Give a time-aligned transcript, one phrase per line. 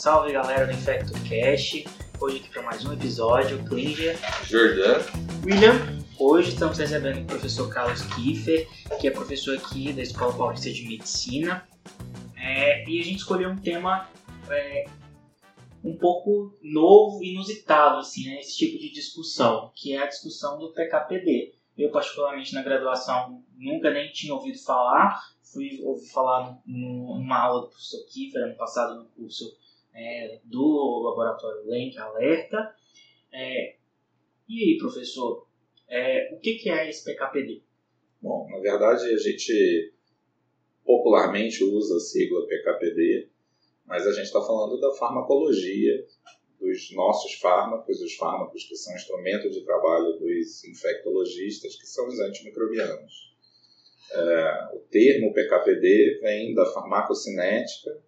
[0.00, 1.84] salve galera do Infecto Cash.
[2.18, 4.16] Hoje aqui para mais um episódio, Klinger,
[4.46, 4.98] Jordan,
[5.44, 5.74] William.
[6.18, 8.66] Hoje estamos recebendo o professor Carlos Kiefer,
[8.98, 11.68] que é professor aqui da Escola Paulista de Medicina.
[12.34, 14.08] É, e a gente escolheu um tema
[14.48, 14.86] é,
[15.84, 20.72] um pouco novo, inusitado, assim, né, esse tipo de discussão, que é a discussão do
[20.72, 21.52] PKPD.
[21.76, 27.68] Eu, particularmente, na graduação, nunca nem tinha ouvido falar, fui ouvir falar numa aula do
[27.68, 29.59] professor Kiefer, ano passado, no curso
[29.94, 32.74] é, do Laboratório Lenk Alerta.
[33.32, 33.76] É,
[34.48, 35.46] e aí, professor,
[35.88, 37.62] é, o que, que é esse PKPD?
[38.20, 39.92] Bom, na verdade, a gente
[40.84, 43.28] popularmente usa a sigla PKPD,
[43.86, 46.04] mas a gente está falando da farmacologia
[46.60, 52.20] dos nossos fármacos, os fármacos que são instrumento de trabalho dos infectologistas, que são os
[52.20, 53.30] antimicrobianos.
[54.12, 58.02] É, o termo PKPD vem da farmacocinética,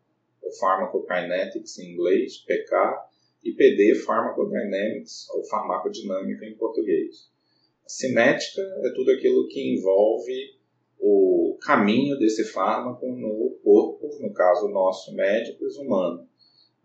[0.59, 3.13] pharmacokinetics em inglês, PK,
[3.45, 7.31] e PD, pharmacodynamics, ou farmacodinâmica em português.
[7.85, 10.57] A cinética é tudo aquilo que envolve
[10.99, 16.29] o caminho desse fármaco no corpo, no caso nosso, médicos, humano.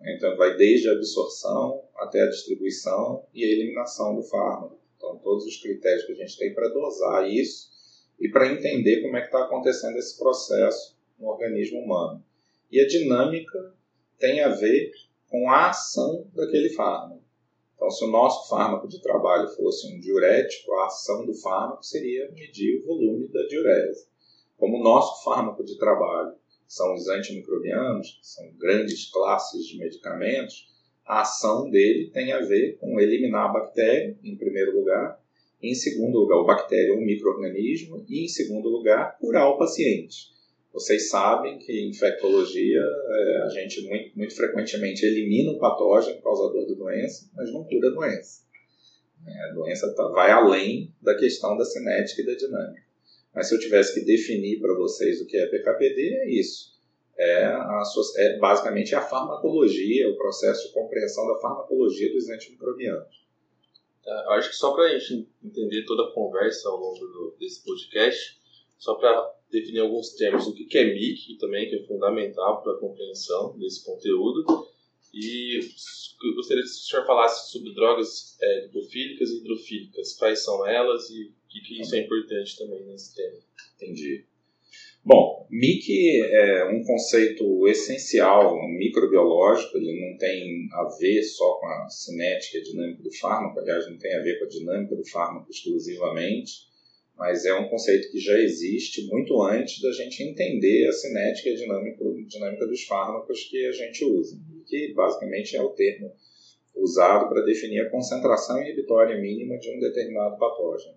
[0.02, 4.80] Então, vai desde a absorção até a distribuição e a eliminação do fármaco.
[4.96, 7.70] Então, todos os critérios que a gente tem para dosar isso
[8.20, 12.24] e para entender como é que está acontecendo esse processo no organismo humano.
[12.72, 13.74] E a dinâmica
[14.20, 14.92] tem a ver
[15.30, 17.24] com a ação daquele fármaco.
[17.76, 22.32] Então, se o nosso fármaco de trabalho fosse um diurético, a ação do fármaco seria
[22.32, 24.08] medir o volume da diurese.
[24.58, 26.36] Como o nosso fármaco de trabalho
[26.68, 30.68] são os antimicrobianos, que são grandes classes de medicamentos,
[31.06, 35.22] a ação dele tem a ver com eliminar a bactéria, em primeiro lugar,
[35.62, 40.37] em segundo lugar, o bactéria é um microorganismo, e em segundo lugar, curar o paciente.
[40.78, 46.68] Vocês sabem que em infectologia é, a gente muito, muito, frequentemente elimina o patógeno causador
[46.68, 48.44] da doença, mas não cura a doença.
[49.26, 52.84] É, a doença tá, vai além da questão da cinética e da dinâmica.
[53.34, 56.78] Mas se eu tivesse que definir para vocês o que é PKPD, é isso.
[57.18, 57.84] É, a,
[58.18, 63.26] é basicamente a farmacologia, o processo de compreensão da farmacologia dos antimicrobianos.
[64.06, 67.64] É, acho que só para a gente entender toda a conversa ao longo do, desse
[67.64, 68.40] podcast,
[68.78, 72.80] só para definir alguns termos, o que é MIC também, que é fundamental para a
[72.80, 74.46] compreensão desse conteúdo.
[75.14, 75.60] E
[76.24, 81.10] eu gostaria que o senhor falasse sobre drogas é, lipofílicas e hidrofílicas, quais são elas
[81.10, 83.38] e o que, que isso é importante também nesse tema.
[83.76, 84.26] Entendi.
[85.04, 91.90] Bom, MIC é um conceito essencial microbiológico, ele não tem a ver só com a
[91.90, 95.50] cinética e dinâmica do fármaco, aliás, não tem a ver com a dinâmica do fármaco
[95.50, 96.67] exclusivamente,
[97.18, 101.54] mas é um conceito que já existe muito antes da gente entender a cinética e
[101.54, 106.14] a dinâmica, dinâmica dos fármacos que a gente usa, que basicamente é o termo
[106.76, 110.96] usado para definir a concentração inibitória mínima de um determinado patógeno.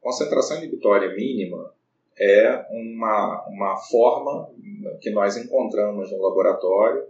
[0.00, 1.74] Concentração inibitória mínima
[2.16, 4.54] é uma, uma forma
[5.00, 7.04] que nós encontramos no laboratório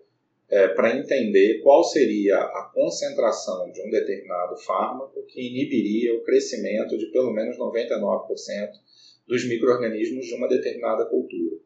[0.50, 6.96] é, para entender qual seria a concentração de um determinado fármaco que inibiria o crescimento
[6.96, 8.70] de pelo menos 99%
[9.26, 11.56] dos micro-organismos de uma determinada cultura.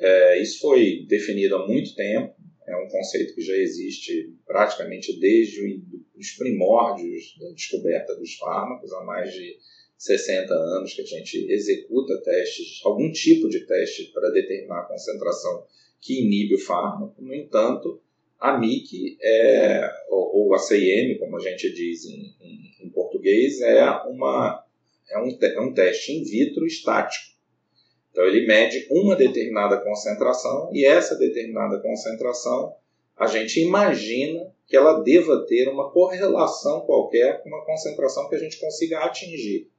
[0.00, 2.34] É, isso foi definido há muito tempo,
[2.66, 5.82] é um conceito que já existe praticamente desde
[6.16, 9.58] os primórdios da descoberta dos fármacos, há mais de
[9.98, 15.66] 60 anos que a gente executa testes, algum tipo de teste para determinar a concentração
[16.00, 17.20] que inibe o fármaco.
[17.22, 18.00] No entanto,
[18.44, 23.62] a MIC, é, ou, ou a CIM, como a gente diz em, em, em português,
[23.62, 24.62] é, uma,
[25.10, 27.24] é, um, é um teste in vitro estático.
[28.10, 32.76] Então, ele mede uma determinada concentração e essa determinada concentração
[33.16, 38.38] a gente imagina que ela deva ter uma correlação qualquer com uma concentração que a
[38.38, 39.70] gente consiga atingir.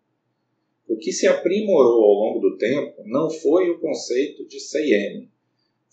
[0.87, 5.29] O que se aprimorou ao longo do tempo não foi o conceito de CIM,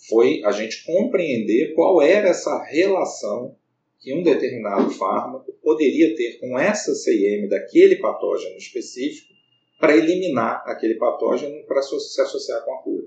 [0.08, 3.56] foi a gente compreender qual era essa relação
[4.00, 9.32] que um determinado fármaco poderia ter com essa CIM daquele patógeno específico
[9.78, 13.06] para eliminar aquele patógeno para se associar com a cura.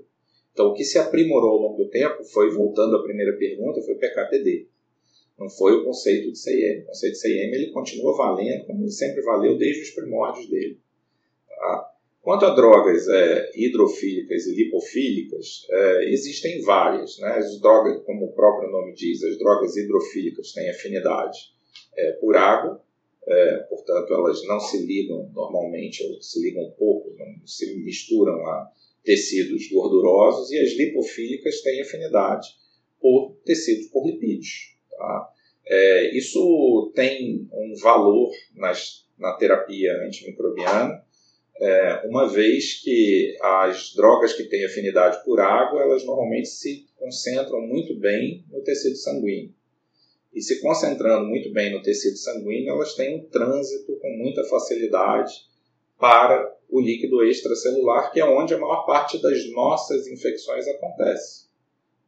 [0.52, 3.94] Então, o que se aprimorou ao longo do tempo foi, voltando à primeira pergunta, foi
[3.94, 4.68] o PKPD.
[5.38, 6.80] Não foi o conceito de CIM.
[6.80, 10.80] O conceito de CIM ele continua valendo como ele sempre valeu desde os primórdios dele.
[11.46, 11.85] Tá?
[12.26, 17.16] Quanto a drogas é, hidrofílicas e lipofílicas, é, existem várias.
[17.20, 17.28] Né?
[17.28, 21.38] As drogas, como o próprio nome diz, as drogas hidrofílicas têm afinidade
[21.96, 22.82] é, por água,
[23.28, 28.72] é, portanto, elas não se ligam normalmente, ou se ligam pouco, não se misturam a
[29.04, 32.48] tecidos gordurosos, e as lipofílicas têm afinidade
[33.00, 34.74] por tecidos, por lipídios.
[34.90, 35.28] Tá?
[35.64, 41.05] É, isso tem um valor nas, na terapia antimicrobiana,
[41.60, 47.60] é, uma vez que as drogas que têm afinidade por água, elas normalmente se concentram
[47.62, 49.54] muito bem no tecido sanguíneo.
[50.34, 55.32] E se concentrando muito bem no tecido sanguíneo, elas têm um trânsito com muita facilidade
[55.98, 61.46] para o líquido extracelular, que é onde a maior parte das nossas infecções acontece.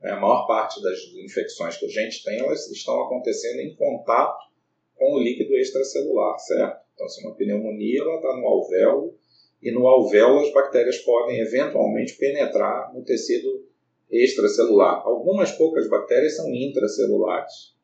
[0.02, 4.46] É, a maior parte das infecções que a gente tem, elas estão acontecendo em contato
[4.94, 6.86] com o líquido extracelular, certo?
[6.94, 9.14] Então, se uma pneumonia, ela está no alvéolo,
[9.62, 13.66] e no alvéolo as bactérias podem eventualmente penetrar no tecido
[14.10, 15.02] extracelular.
[15.04, 17.74] Algumas poucas bactérias são intracelulares.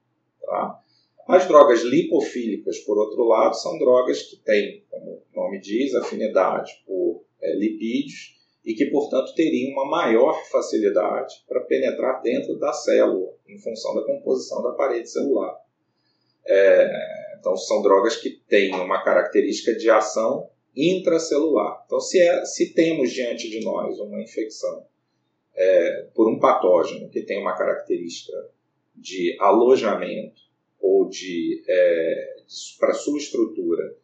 [0.43, 0.81] Tá?
[1.27, 6.83] As drogas lipofílicas, por outro lado, são drogas que têm, como o nome diz, afinidade
[6.87, 8.35] por é, lipídios
[8.65, 14.05] e que, portanto, teriam uma maior facilidade para penetrar dentro da célula, em função da
[14.05, 15.55] composição da parede celular.
[16.47, 16.91] É,
[17.39, 21.83] então, são drogas que têm uma característica de ação intracelular.
[21.87, 24.87] Então, se, é, se temos diante de nós uma infecção
[25.55, 28.37] é, por um patógeno que tem uma característica
[28.95, 30.41] de alojamento
[30.81, 32.37] ou de, é,
[32.79, 33.97] para sua estrutura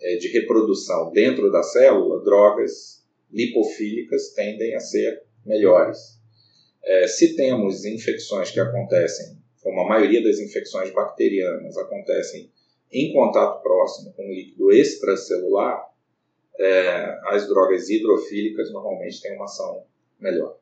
[0.00, 6.20] é, de reprodução dentro da célula, drogas lipofílicas tendem a ser melhores.
[6.82, 12.50] É, se temos infecções que acontecem, como a maioria das infecções bacterianas acontecem
[12.92, 15.84] em contato próximo com o líquido extracelular,
[16.58, 19.84] é, as drogas hidrofílicas normalmente têm uma ação
[20.20, 20.58] melhor.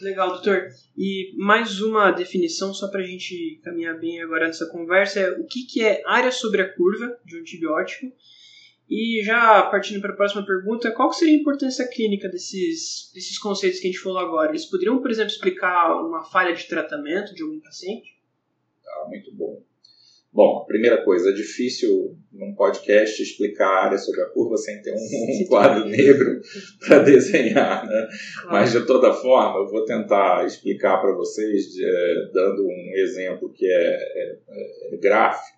[0.00, 0.68] Legal, doutor.
[0.96, 5.44] E mais uma definição, só para a gente caminhar bem agora nessa conversa, é o
[5.44, 8.12] que, que é área sobre a curva de um antibiótico?
[8.90, 13.80] E já partindo para a próxima pergunta, qual seria a importância clínica desses, desses conceitos
[13.80, 14.50] que a gente falou agora?
[14.50, 18.18] Eles poderiam, por exemplo, explicar uma falha de tratamento de algum paciente?
[18.86, 19.62] Ah, muito bom.
[20.34, 24.82] Bom, a primeira coisa, é difícil num podcast explicar a área sobre a curva sem
[24.82, 26.40] ter um, um quadro negro
[26.84, 28.08] para desenhar, né?
[28.42, 28.48] Claro.
[28.50, 33.64] Mas de toda forma, eu vou tentar explicar para vocês é, dando um exemplo que
[33.64, 35.56] é, é, é gráfico.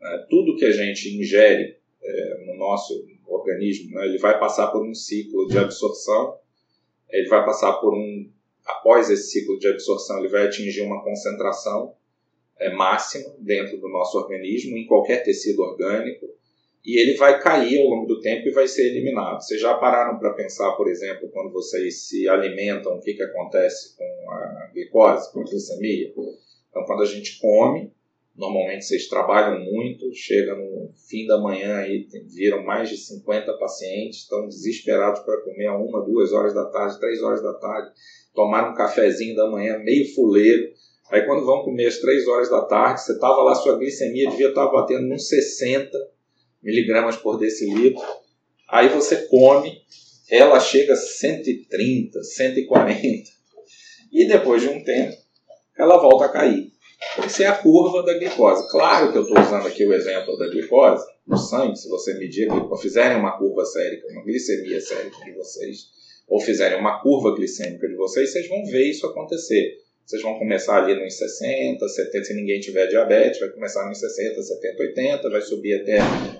[0.00, 0.26] Né?
[0.30, 4.06] Tudo que a gente ingere é, no nosso organismo, né?
[4.06, 6.38] ele vai passar por um ciclo de absorção,
[7.10, 8.30] ele vai passar por um,
[8.64, 11.94] após esse ciclo de absorção, ele vai atingir uma concentração
[12.58, 16.26] é, máxima dentro do nosso organismo, em qualquer tecido orgânico,
[16.84, 19.42] e ele vai cair ao longo do tempo e vai ser eliminado.
[19.42, 23.96] Vocês já pararam para pensar, por exemplo, quando vocês se alimentam, o que, que acontece
[23.96, 26.12] com a glicose, com a glicemia?
[26.70, 27.92] Então, quando a gente come,
[28.36, 34.20] normalmente vocês trabalham muito, chega no fim da manhã e viram mais de 50 pacientes,
[34.20, 37.90] estão desesperados para comer a uma, duas horas da tarde, três horas da tarde,
[38.32, 40.70] tomar um cafezinho da manhã meio fuleiro,
[41.10, 44.48] Aí quando vão comer às 3 horas da tarde, você estava lá, sua glicemia devia
[44.48, 45.90] estar batendo uns 60
[46.62, 48.02] miligramas por decilitro.
[48.68, 49.80] Aí você come,
[50.30, 53.30] ela chega a 130, 140.
[54.12, 55.16] E depois de um tempo,
[55.78, 56.72] ela volta a cair.
[57.18, 58.68] Essa é a curva da glicose.
[58.70, 61.04] Claro que eu estou usando aqui o exemplo da glicose.
[61.26, 62.48] No sangue, se você medir,
[62.80, 65.78] fizerem uma curva sérica, uma glicemia sérica de vocês,
[66.26, 69.76] ou fizerem uma curva glicêmica de vocês, vocês vão ver isso acontecer.
[70.06, 74.40] Vocês vão começar ali nos 60, 70, se ninguém tiver diabetes, vai começar nos 60,
[74.40, 75.98] 70, 80, vai subir até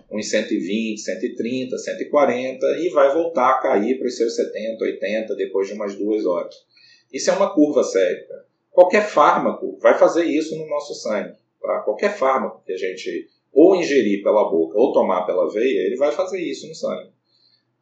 [0.09, 5.67] uns 120, 130, 140 e vai voltar a cair para os seus 70, 80 depois
[5.67, 6.55] de umas duas horas.
[7.13, 8.45] Isso é uma curva sérica.
[8.71, 11.35] Qualquer fármaco vai fazer isso no nosso sangue.
[11.61, 11.81] Tá?
[11.81, 16.13] Qualquer fármaco que a gente ou ingerir pela boca ou tomar pela veia, ele vai
[16.13, 17.11] fazer isso no sangue.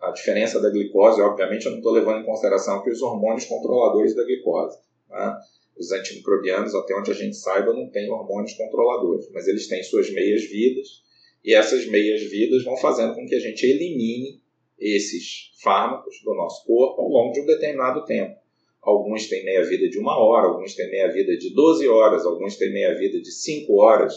[0.01, 4.17] A diferença da glicose, obviamente, eu não estou levando em consideração aqui os hormônios controladores
[4.17, 4.79] da glicose.
[5.11, 5.39] Tá?
[5.77, 10.11] Os antimicrobianos, até onde a gente saiba, não têm hormônios controladores, mas eles têm suas
[10.11, 11.03] meias-vidas,
[11.45, 14.41] e essas meias-vidas vão fazendo com que a gente elimine
[14.79, 18.37] esses fármacos do nosso corpo ao longo de um determinado tempo.
[18.83, 23.21] Alguns têm meia-vida de uma hora, alguns têm meia-vida de 12 horas, alguns têm meia-vida
[23.21, 24.15] de 5 horas.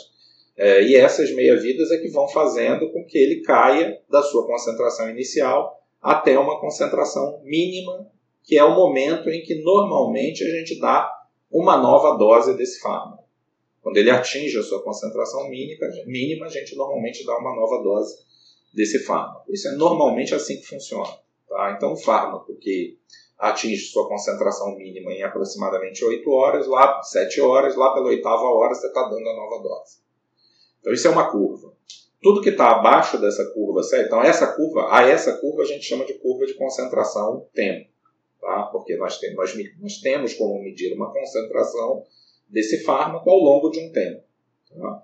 [0.57, 5.09] É, e essas meia-vidas é que vão fazendo com que ele caia da sua concentração
[5.09, 8.11] inicial até uma concentração mínima,
[8.43, 11.16] que é o momento em que normalmente a gente dá
[11.51, 13.23] uma nova dose desse fármaco.
[13.81, 18.17] Quando ele atinge a sua concentração mínima, mínima, a gente normalmente dá uma nova dose
[18.73, 19.51] desse fármaco.
[19.51, 21.17] Isso é normalmente assim que funciona.
[21.47, 21.73] Tá?
[21.75, 22.97] Então, um fármaco que
[23.37, 28.73] atinge sua concentração mínima em aproximadamente 8 horas, lá 7 horas, lá pela oitava hora
[28.73, 29.99] você está dando a nova dose.
[30.81, 31.71] Então, isso é uma curva.
[32.21, 36.03] Tudo que está abaixo dessa curva, então essa curva, a essa curva a gente chama
[36.03, 37.87] de curva de concentração tempo
[38.47, 38.63] tá?
[38.71, 42.03] porque nós, tem, nós, nós temos como medir uma concentração
[42.47, 44.23] desse fármaco ao longo de um tempo.
[44.73, 45.03] Tá?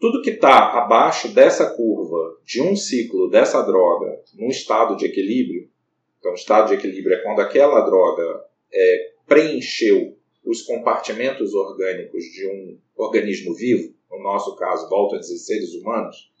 [0.00, 5.70] Tudo que está abaixo dessa curva de um ciclo dessa droga num estado de equilíbrio,
[6.18, 12.78] então, estado de equilíbrio é quando aquela droga é, preencheu os compartimentos orgânicos de um
[12.96, 16.32] organismo vivo, no nosso caso, volto a dizer, seres humanos,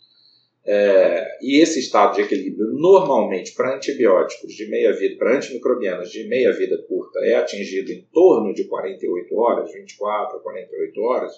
[0.70, 6.28] é, e esse estado de equilíbrio, normalmente, para antibióticos de meia vida, para antimicrobianos de
[6.28, 11.32] meia vida curta, é atingido em torno de 48 horas, 24 a 48 horas.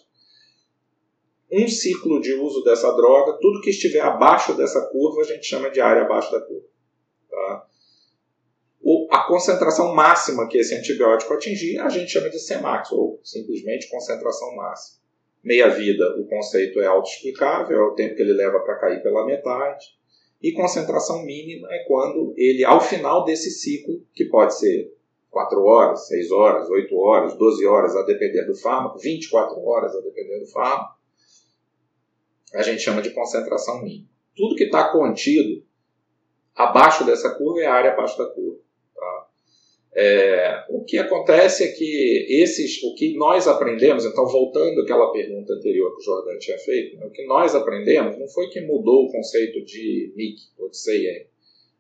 [1.52, 5.70] Um ciclo de uso dessa droga, tudo que estiver abaixo dessa curva, a gente chama
[5.70, 6.66] de área abaixo da curva.
[7.30, 7.66] Tá?
[8.82, 13.88] O, a concentração máxima que esse antibiótico atingir, a gente chama de Cmax, ou simplesmente
[13.88, 15.00] concentração máxima.
[15.42, 19.87] Meia-vida, o conceito é autoexplicável, é o tempo que ele leva para cair pela metade.
[20.42, 24.92] E concentração mínima é quando ele, ao final desse ciclo, que pode ser
[25.30, 30.00] 4 horas, 6 horas, 8 horas, 12 horas, a depender do fármaco, 24 horas, a
[30.00, 30.99] depender do fármaco,
[32.54, 34.09] a gente chama de concentração mínima.
[34.35, 35.62] Tudo que está contido
[36.54, 38.50] abaixo dessa curva é a área abaixo da curva.
[39.92, 45.52] É, o que acontece é que esses, o que nós aprendemos, então voltando àquela pergunta
[45.52, 49.06] anterior que o Jordan tinha feito, né, o que nós aprendemos não foi que mudou
[49.06, 51.26] o conceito de MIC ou de CIM.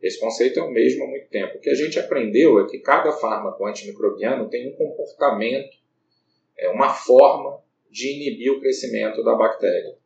[0.02, 1.58] Esse conceito é o mesmo há muito tempo.
[1.58, 5.76] O que a gente aprendeu é que cada fármaco antimicrobiano tem um comportamento,
[6.58, 9.99] é uma forma de inibir o crescimento da bactéria.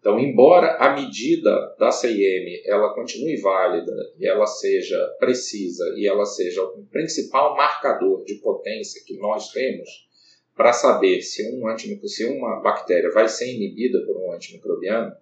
[0.00, 6.24] Então, embora a medida da CIM ela continue válida e ela seja precisa e ela
[6.24, 10.08] seja o principal marcador de potência que nós temos
[10.56, 11.62] para saber se, um
[12.08, 15.14] se uma bactéria vai ser inibida por um antimicrobiano,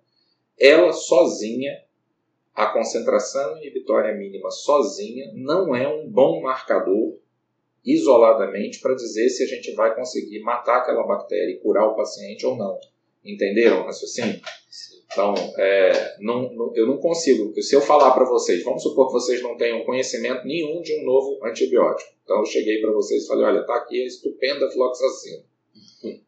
[0.59, 1.73] ela sozinha,
[2.55, 7.19] a concentração inibitória mínima sozinha, não é um bom marcador
[7.85, 12.47] isoladamente para dizer se a gente vai conseguir matar aquela bactéria e curar o paciente
[12.47, 12.79] ou não.
[13.27, 14.41] Entenderam o raciocínio?
[15.17, 17.51] Então, é, não, não, eu não consigo.
[17.63, 21.05] Se eu falar para vocês, vamos supor que vocês não tenham conhecimento nenhum de um
[21.05, 22.11] novo antibiótico.
[22.23, 25.43] Então, eu cheguei para vocês e falei: olha, está aqui a estupenda fluoxacina.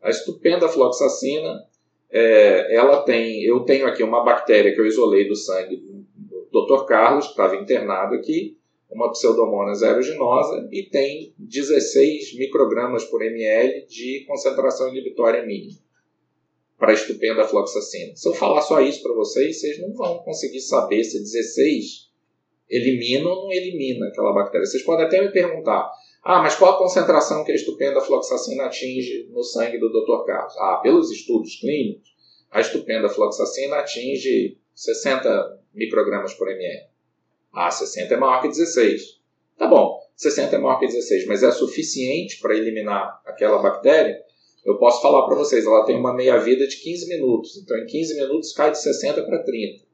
[0.01, 1.67] A estupenda fluoxacina,
[2.11, 3.43] é, ela tem.
[3.43, 6.87] Eu tenho aqui uma bactéria que eu isolei do sangue do Dr.
[6.87, 8.57] Carlos, que estava internado aqui,
[8.91, 15.88] uma pseudomonas aeruginosa, e tem 16 microgramas por ml de concentração inibitória mínima
[16.79, 18.15] para a estupenda fluoxacina.
[18.15, 22.09] Se eu falar só isso para vocês, vocês não vão conseguir saber se 16
[22.71, 24.65] elimina ou não elimina aquela bactéria.
[24.65, 25.91] Vocês podem até me perguntar,
[26.23, 30.25] ah, mas qual a concentração que a estupenda fluoxacina atinge no sangue do Dr.
[30.25, 30.57] Carlos?
[30.59, 32.15] Ah, pelos estudos clínicos,
[32.51, 36.89] a estupenda fluoxacina atinge 60 microgramas por ml.
[37.53, 39.19] Ah, 60 é maior que 16.
[39.57, 44.23] Tá bom, 60 é maior que 16, mas é suficiente para eliminar aquela bactéria?
[44.65, 47.57] Eu posso falar para vocês, ela tem uma meia-vida de 15 minutos.
[47.57, 49.85] Então, em 15 minutos cai de 60 para 30.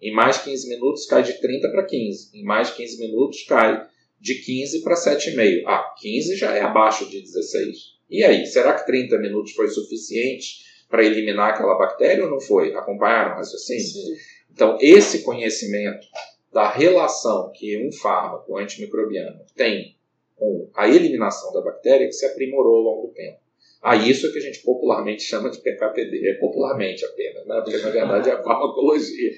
[0.00, 2.30] Em mais 15 minutos cai de 30 para 15.
[2.38, 3.86] Em mais 15 minutos cai
[4.20, 5.62] de 15 para 7,5.
[5.66, 7.98] Ah, 15 já é abaixo de 16.
[8.10, 12.74] E aí, será que 30 minutos foi suficiente para eliminar aquela bactéria ou não foi?
[12.74, 13.82] Acompanharam o raciocínio?
[13.82, 14.16] Sim.
[14.50, 16.06] Então, esse conhecimento
[16.52, 19.96] da relação que um fármaco antimicrobiano tem
[20.34, 23.38] com a eliminação da bactéria que se aprimorou ao longo do tempo.
[23.82, 27.60] A isso que a gente popularmente chama de PKPD, é popularmente apenas, né?
[27.62, 29.32] porque na verdade é a farmacologia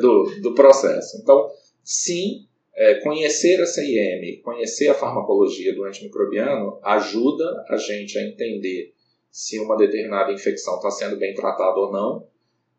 [0.00, 1.18] do, do processo.
[1.22, 1.48] Então,
[1.84, 8.92] sim, é, conhecer a CIM, conhecer a farmacologia do antimicrobiano ajuda a gente a entender
[9.30, 12.26] se uma determinada infecção está sendo bem tratada ou não,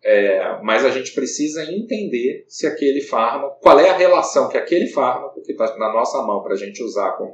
[0.03, 4.87] é, mas a gente precisa entender se aquele fármaco, qual é a relação que aquele
[4.87, 7.33] fármaco que está na nossa mão para a gente usar como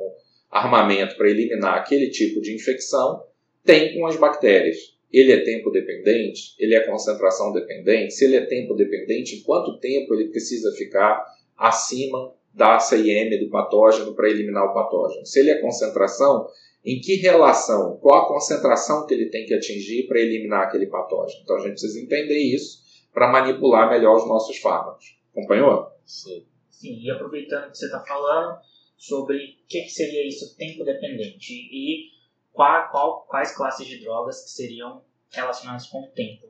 [0.51, 3.23] armamento para eliminar aquele tipo de infecção
[3.69, 4.97] tem com as bactérias.
[5.13, 6.55] Ele é tempo dependente?
[6.57, 8.15] Ele é concentração dependente?
[8.15, 11.23] Se ele é tempo dependente, em quanto tempo ele precisa ficar
[11.55, 15.23] acima da CIM do patógeno para eliminar o patógeno?
[15.23, 16.47] Se ele é concentração,
[16.83, 21.41] em que relação, qual a concentração que ele tem que atingir para eliminar aquele patógeno?
[21.43, 22.79] Então a gente precisa entender isso
[23.13, 25.15] para manipular melhor os nossos fármacos.
[25.31, 25.91] Acompanhou?
[26.05, 26.43] Sim.
[26.71, 28.57] Sim, e aproveitando que você está falando
[28.97, 32.18] sobre o que, que seria isso tempo dependente e
[32.53, 36.47] qual, qual, quais classes de drogas que seriam relacionadas com o tempo.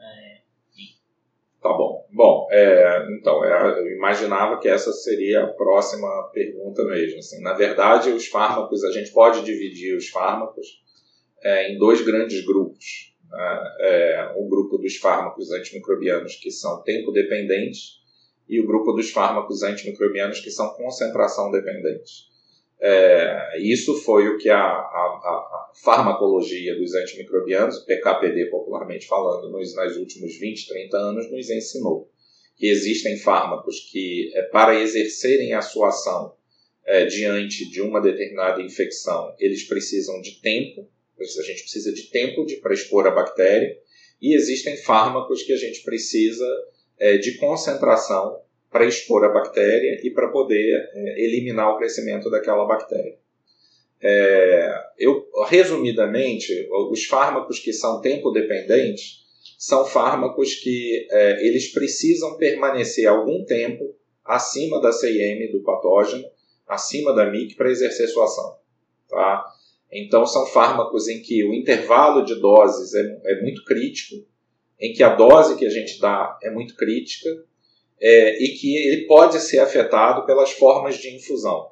[0.00, 0.38] É,
[1.60, 2.06] Tá bom.
[2.12, 7.18] Bom, é, então, é, eu imaginava que essa seria a próxima pergunta mesmo.
[7.18, 10.66] Assim, na verdade, os fármacos, a gente pode dividir os fármacos
[11.42, 13.12] é, em dois grandes grupos.
[13.28, 13.74] Né?
[13.80, 17.98] É, o grupo dos fármacos antimicrobianos que são tempo dependentes
[18.48, 22.28] e o grupo dos fármacos antimicrobianos que são concentração dependentes.
[22.80, 29.74] É, isso foi o que a, a, a, farmacologia dos antimicrobianos, PKPD popularmente falando, nos,
[29.74, 32.08] nos últimos 20, 30 anos nos ensinou.
[32.56, 36.34] Que existem fármacos que, é, para exercerem a sua ação
[36.86, 40.88] é, diante de uma determinada infecção, eles precisam de tempo,
[41.20, 43.76] a gente precisa de tempo para expor a bactéria,
[44.20, 46.46] e existem fármacos que a gente precisa
[46.98, 52.66] é, de concentração para expor a bactéria e para poder é, eliminar o crescimento daquela
[52.66, 53.18] bactéria.
[54.00, 59.26] É, eu, resumidamente, os fármacos que são tempo dependentes
[59.58, 66.24] são fármacos que é, eles precisam permanecer algum tempo acima da CIM do patógeno,
[66.66, 68.58] acima da MIC, para exercer sua ação.
[69.08, 69.44] Tá?
[69.90, 74.16] Então, são fármacos em que o intervalo de doses é, é muito crítico,
[74.78, 77.30] em que a dose que a gente dá é muito crítica
[78.00, 81.66] é, e que ele pode ser afetado pelas formas de infusão.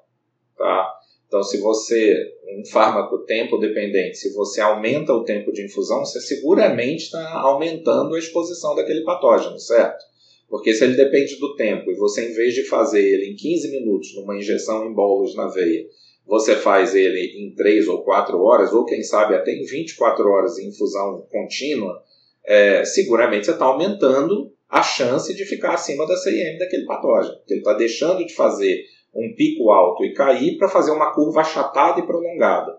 [0.56, 0.92] Tá?
[1.26, 6.21] Então, se você, um fármaco tempo dependente, se você aumenta o tempo de infusão, você
[6.21, 10.04] seguramente está aumentando a exposição daquele patógeno, certo?
[10.49, 13.71] Porque se ele depende do tempo e você, em vez de fazer ele em 15
[13.71, 15.85] minutos numa injeção em bolos na veia,
[16.25, 20.59] você faz ele em 3 ou 4 horas, ou quem sabe até em 24 horas
[20.59, 22.00] em infusão contínua,
[22.45, 27.38] é, seguramente você está aumentando a chance de ficar acima da CIM daquele patógeno.
[27.49, 32.00] Ele está deixando de fazer um pico alto e cair para fazer uma curva achatada
[32.00, 32.78] e prolongada.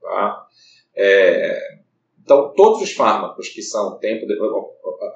[0.00, 0.46] Tá?
[0.94, 1.58] É,
[2.22, 4.34] então, todos os fármacos que são tempo de,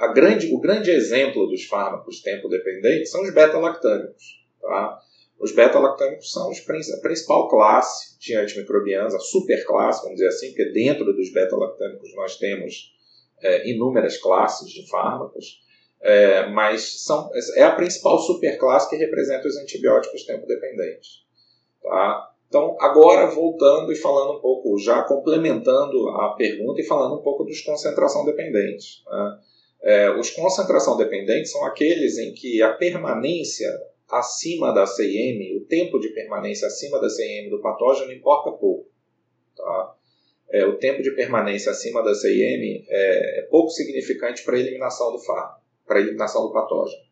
[0.00, 4.44] a grande, o grande exemplo dos fármacos tempo dependentes são os beta-lactâmicos.
[4.60, 4.98] Tá?
[5.38, 10.72] Os beta-lactâmicos são os, a principal classe de antimicrobianos, a superclasse, vamos dizer assim, porque
[10.72, 12.96] dentro dos beta-lactâmicos nós temos
[13.42, 15.64] é, inúmeras classes de fármacos.
[16.08, 21.24] É, mas são, é a principal superclasse que representa os antibióticos tempo-dependentes.
[21.82, 22.30] Tá?
[22.46, 27.42] Então, agora voltando e falando um pouco, já complementando a pergunta e falando um pouco
[27.42, 29.02] dos concentração dependentes.
[29.04, 29.38] Né?
[29.82, 33.68] É, os concentração dependentes são aqueles em que a permanência
[34.08, 38.88] acima da CIM, o tempo de permanência acima da CIM do patógeno importa pouco.
[39.56, 39.94] Tá?
[40.50, 45.10] É, o tempo de permanência acima da CIM é, é pouco significante para a eliminação
[45.10, 47.02] do fármaco para a eliminação do patógeno.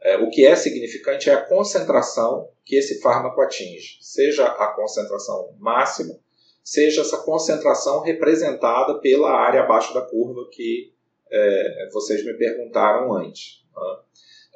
[0.00, 5.54] É, o que é significante é a concentração que esse fármaco atinge, seja a concentração
[5.58, 6.14] máxima,
[6.62, 10.92] seja essa concentração representada pela área abaixo da curva que
[11.30, 13.64] é, vocês me perguntaram antes.
[13.74, 13.98] Né?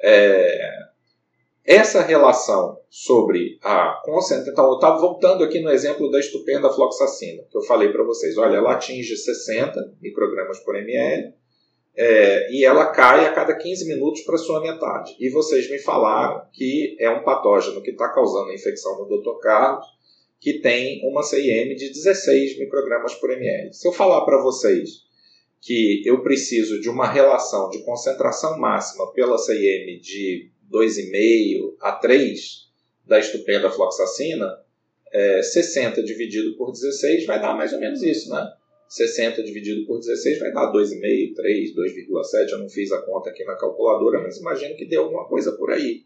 [0.03, 0.87] É,
[1.67, 4.53] essa relação sobre a concentração.
[4.53, 8.37] Então, eu estava voltando aqui no exemplo da estupenda floxacina, que eu falei para vocês.
[8.37, 11.33] Olha, ela atinge 60 microgramas por ml
[11.97, 15.15] é, e ela cai a cada 15 minutos para sua metade.
[15.19, 19.39] E vocês me falaram que é um patógeno que está causando a infecção no Dr.
[19.41, 19.85] Carlos,
[20.39, 23.73] que tem uma CIM de 16 microgramas por ml.
[23.73, 25.07] Se eu falar para vocês
[25.59, 32.67] que eu preciso de uma relação de concentração máxima pela CIM de 2,5 a 3
[33.07, 34.59] da estupenda floxacina,
[35.11, 38.47] é, 60 dividido por 16 vai dar mais ou menos isso, né?
[38.87, 42.51] 60 dividido por 16 vai dar 2,5, 3, 2,7.
[42.51, 45.71] Eu não fiz a conta aqui na calculadora, mas imagino que deu alguma coisa por
[45.71, 46.03] aí.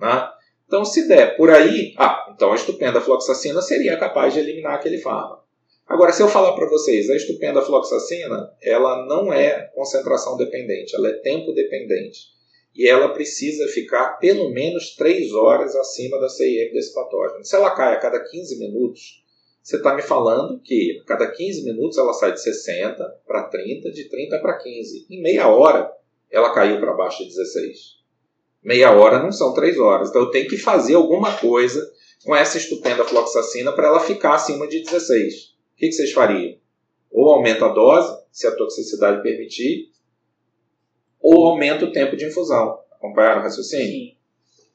[0.00, 0.28] Né?
[0.66, 4.98] Então, se der por aí, ah, então a estupenda floxacina seria capaz de eliminar aquele
[4.98, 5.42] fármaco.
[5.86, 11.08] Agora, se eu falar para vocês, a estupenda floxacina, ela não é concentração dependente, ela
[11.08, 12.32] é tempo dependente.
[12.74, 17.44] E ela precisa ficar pelo menos 3 horas acima da CIM desse patógeno.
[17.44, 19.21] Se ela cai a cada 15 minutos,
[19.62, 23.92] você está me falando que a cada 15 minutos ela sai de 60 para 30,
[23.92, 25.06] de 30 para 15.
[25.08, 25.88] Em meia hora,
[26.30, 28.02] ela caiu para baixo de 16.
[28.62, 30.10] Meia hora não são 3 horas.
[30.10, 31.80] Então eu tenho que fazer alguma coisa
[32.24, 35.34] com essa estupenda floxacina para ela ficar acima de 16.
[35.34, 36.56] O que, que vocês fariam?
[37.10, 39.92] Ou aumenta a dose, se a toxicidade permitir,
[41.20, 42.80] ou aumenta o tempo de infusão.
[42.90, 43.86] Acompanharam o raciocínio?
[43.86, 44.16] Sim.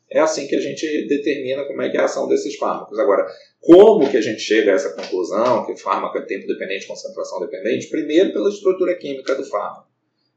[0.09, 2.97] É assim que a gente determina como é que é a ação desses fármacos.
[2.97, 3.27] Agora,
[3.59, 7.87] como que a gente chega a essa conclusão que fármaco é tempo dependente, concentração dependente?
[7.87, 9.87] Primeiro, pela estrutura química do fármaco.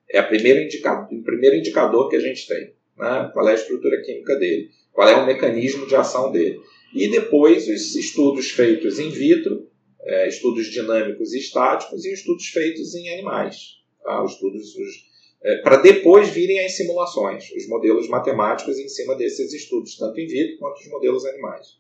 [0.09, 2.75] É a primeira o primeiro indicador que a gente tem.
[2.99, 3.31] Né?
[3.33, 4.71] Qual é a estrutura química dele?
[4.93, 6.61] Qual é o mecanismo de ação dele?
[6.93, 9.69] E depois, os estudos feitos in vitro,
[10.03, 13.77] é, estudos dinâmicos e estáticos, e estudos feitos em animais.
[14.03, 14.25] Tá?
[14.25, 15.10] Os estudos, os,
[15.43, 20.27] é, para depois virem as simulações, os modelos matemáticos em cima desses estudos, tanto in
[20.27, 21.79] vitro quanto os modelos animais.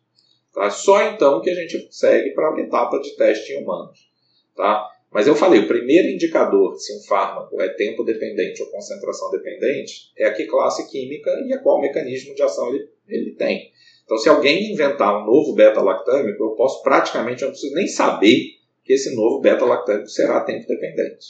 [0.52, 0.70] Tá?
[0.70, 4.10] Só então que a gente segue para a etapa de teste em humanos.
[4.56, 4.88] Tá?
[5.10, 10.12] Mas eu falei, o primeiro indicador se um fármaco é tempo dependente ou concentração dependente
[10.16, 13.72] é a que classe química e a qual mecanismo de ação ele, ele tem.
[14.04, 18.56] Então, se alguém inventar um novo beta-lactâmico, eu posso praticamente, eu não preciso nem saber
[18.84, 21.26] que esse novo beta-lactâmico será tempo dependente.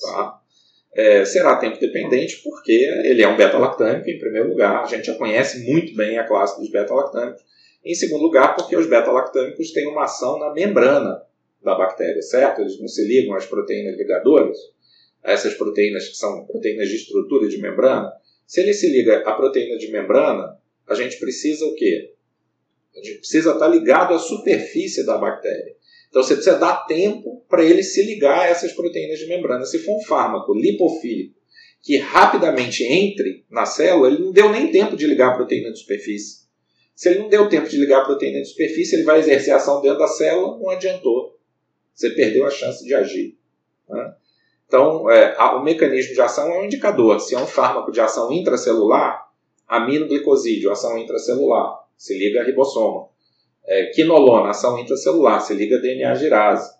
[0.00, 0.40] Tá?
[0.92, 2.72] É, será tempo dependente porque
[3.04, 4.82] ele é um beta-lactâmico, em primeiro lugar.
[4.82, 7.42] A gente já conhece muito bem a classe dos beta-lactâmicos.
[7.84, 11.22] Em segundo lugar, porque os beta-lactâmicos têm uma ação na membrana
[11.62, 12.60] da bactéria, certo?
[12.60, 14.56] Eles não se ligam às proteínas ligadoras,
[15.22, 18.12] a essas proteínas que são proteínas de estrutura de membrana.
[18.46, 22.14] Se ele se liga à proteína de membrana, a gente precisa o quê?
[22.96, 25.76] A gente precisa estar ligado à superfície da bactéria.
[26.10, 29.64] Então você precisa dar tempo para ele se ligar a essas proteínas de membrana.
[29.64, 31.40] Se for um fármaco lipofílico
[31.82, 35.78] que rapidamente entre na célula, ele não deu nem tempo de ligar a proteína de
[35.78, 36.40] superfície.
[36.94, 39.80] Se ele não deu tempo de ligar a proteína de superfície, ele vai exercer ação
[39.80, 41.38] dentro da célula, não adiantou.
[41.94, 43.38] Você perdeu a chance de agir.
[43.88, 44.14] Né?
[44.66, 47.18] Então, é, o mecanismo de ação é um indicador.
[47.20, 49.26] Se é um fármaco de ação intracelular,
[49.66, 53.08] aminoglicosídeo, ação intracelular, se liga a ribossoma.
[53.64, 56.74] É, quinolona, ação intracelular, se liga a DNA girase.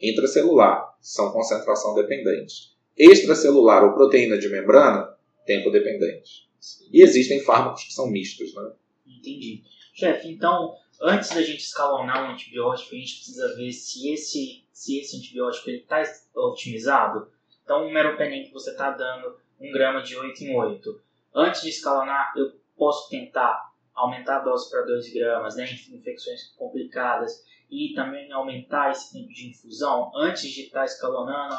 [0.00, 2.70] Intracelular, são concentração dependente.
[2.96, 6.48] Extracelular ou proteína de membrana, tempo dependente.
[6.92, 8.72] E existem fármacos que são mistos, né?
[9.06, 9.62] Entendi.
[9.94, 14.98] Chefe, então, antes da gente escalonar um antibiótico, a gente precisa ver se esse, se
[14.98, 16.02] esse antibiótico está
[16.34, 17.28] otimizado.
[17.64, 21.00] Então, um meropenem que você está dando um grama de 8 em 8.
[21.34, 23.69] Antes de escalonar, eu posso tentar
[24.00, 29.48] aumentar a dose para 2 gramas, né, infecções complicadas, e também aumentar esse tempo de
[29.48, 31.54] infusão antes de estar tá escalonando,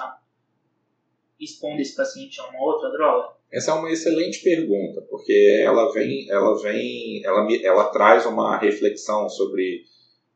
[1.40, 3.34] expondo esse paciente a uma outra droga?
[3.52, 9.28] Essa é uma excelente pergunta, porque ela vem, ela vem, ela, ela traz uma reflexão
[9.30, 9.84] sobre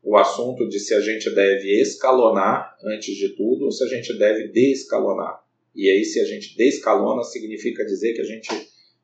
[0.03, 4.17] o assunto de se a gente deve escalonar antes de tudo ou se a gente
[4.17, 5.43] deve descalonar.
[5.73, 8.49] E aí, se a gente descalona, significa dizer que a gente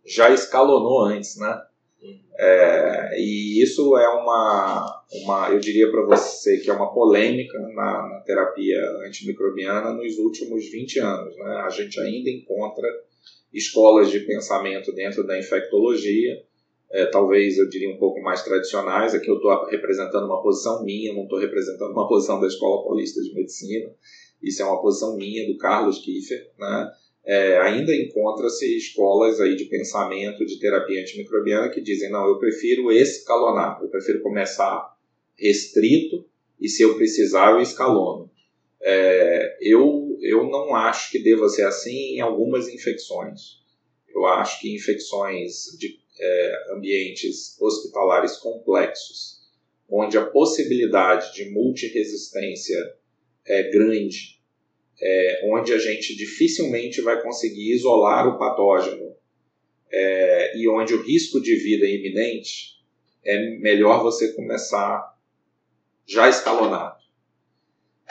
[0.06, 1.62] já escalonou antes, né?
[2.38, 8.10] É, e isso é uma, uma eu diria para você que é uma polêmica na,
[8.10, 11.36] na, terapia antimicrobiana nos últimos 20 anos.
[11.36, 11.56] Né?
[11.64, 12.88] A gente ainda encontra
[13.54, 16.42] escolas de pensamento dentro da infectologia,
[16.92, 19.14] é, talvez eu diria um pouco mais tradicionais.
[19.14, 23.22] Aqui eu estou representando uma posição minha, não estou representando uma posição da Escola Paulista
[23.22, 23.90] de Medicina.
[24.42, 26.92] Isso é uma posição minha, do Carlos Kiefer, né?
[27.24, 32.92] É, ainda encontra-se escolas aí de pensamento de terapia antimicrobiana que dizem não, eu prefiro
[32.92, 34.96] escalonar, eu prefiro começar
[35.38, 36.26] restrito
[36.60, 38.30] e se eu precisar eu escalono.
[38.82, 43.62] É, eu, eu não acho que deva ser assim em algumas infecções.
[44.10, 49.40] Eu acho que infecções de é, ambientes hospitalares complexos,
[49.88, 52.78] onde a possibilidade de multiresistência
[53.46, 54.41] é grande
[55.02, 59.16] é, onde a gente dificilmente vai conseguir isolar o patógeno
[59.92, 62.82] é, e onde o risco de vida é iminente,
[63.24, 65.18] é melhor você começar
[66.06, 67.02] já escalonado.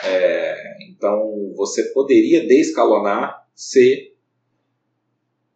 [0.03, 4.14] É, então, você poderia descalonar se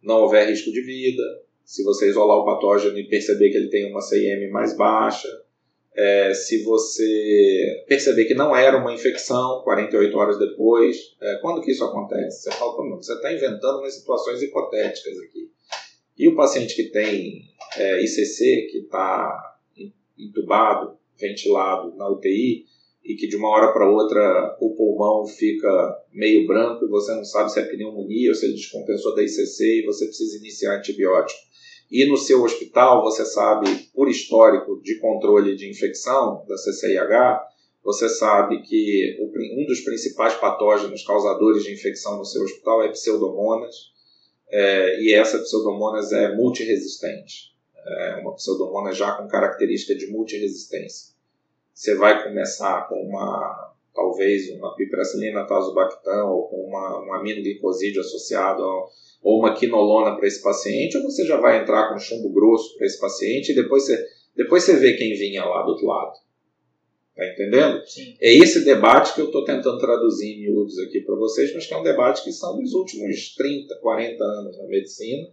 [0.03, 1.23] não houver risco de vida,
[1.65, 5.29] se você isolar o patógeno e perceber que ele tem uma CIM mais baixa,
[5.97, 11.71] é, se você perceber que não era uma infecção 48 horas depois, é, quando que
[11.71, 12.43] isso acontece?
[12.43, 15.51] Você fala, Pô, você está inventando umas situações hipotéticas aqui.
[16.19, 17.43] E o paciente que tem
[17.77, 19.57] é, ICC, que está
[20.19, 22.65] entubado, ventilado na UTI,
[23.05, 27.25] e que de uma hora para outra o pulmão fica meio branco e você não
[27.25, 31.39] sabe se é pneumonia ou se ele descompensou da ICC e você precisa iniciar antibiótico
[31.95, 37.41] e no seu hospital, você sabe, por histórico de controle de infecção da CCIH,
[37.85, 39.17] você sabe que
[39.57, 43.93] um dos principais patógenos causadores de infecção no seu hospital é pseudomonas,
[44.51, 47.55] é, e essa pseudomonas é multiresistente.
[47.87, 51.15] É uma pseudomonas já com característica de multiresistência.
[51.73, 58.63] Você vai começar com uma, talvez, uma piperacilina tazobactam ou com uma, um aminoglicosídeo associado
[59.23, 62.87] ou uma quinolona para esse paciente, ou você já vai entrar com chumbo grosso para
[62.87, 66.13] esse paciente e depois você, depois você vê quem vinha lá do outro lado.
[67.17, 67.87] Tá entendendo?
[67.87, 68.17] Sim.
[68.21, 71.73] É esse debate que eu estou tentando traduzir em miúdos aqui para vocês, mas que
[71.73, 75.29] é um debate que são dos últimos 30, 40 anos na medicina.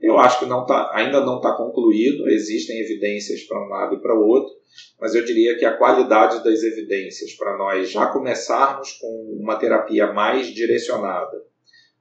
[0.00, 4.00] Eu acho que não tá, ainda não está concluído, existem evidências para um lado e
[4.00, 4.54] para o outro,
[5.00, 10.12] mas eu diria que a qualidade das evidências para nós já começarmos com uma terapia
[10.12, 11.44] mais direcionada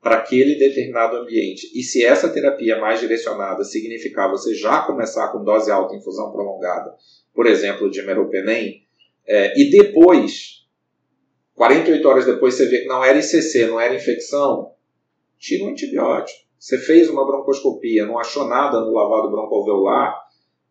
[0.01, 1.71] para aquele determinado ambiente.
[1.73, 6.93] E se essa terapia mais direcionada significar você já começar com dose alta infusão prolongada,
[7.33, 8.83] por exemplo, de meropenem,
[9.25, 10.65] é, e depois,
[11.55, 14.73] 48 horas depois, você vê que não era ICC, não era infecção,
[15.39, 16.43] tira um antibiótico.
[16.59, 20.22] Você fez uma broncoscopia, não achou nada no lavado broncoalveolar,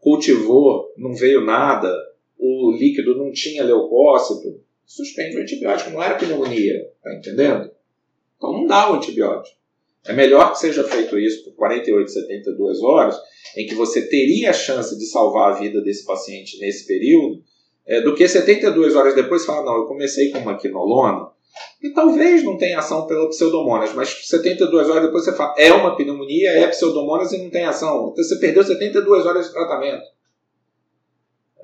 [0.03, 1.89] cultivou, não veio nada,
[2.37, 7.71] o líquido não tinha leucócito, suspende o antibiótico, não era pneumonia, tá entendendo?
[8.37, 9.57] Então não dá o antibiótico.
[10.05, 13.17] É melhor que seja feito isso por 48, 72 horas,
[13.57, 17.41] em que você teria a chance de salvar a vida desse paciente nesse período,
[17.87, 21.29] é, do que 72 horas depois falar, não, eu comecei com uma quinolona,
[21.83, 25.97] e talvez não tenha ação pela pseudomonas, mas 72 horas depois você fala, é uma
[25.97, 28.11] pneumonia, é pseudomonas e não tem ação.
[28.13, 30.05] Então você perdeu 72 horas de tratamento.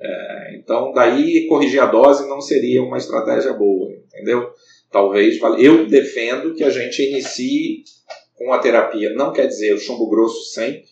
[0.01, 4.53] É, então, daí corrigir a dose não seria uma estratégia boa, entendeu?
[4.91, 7.83] Talvez, eu defendo que a gente inicie
[8.35, 10.87] com a terapia, não quer dizer o chumbo grosso sempre,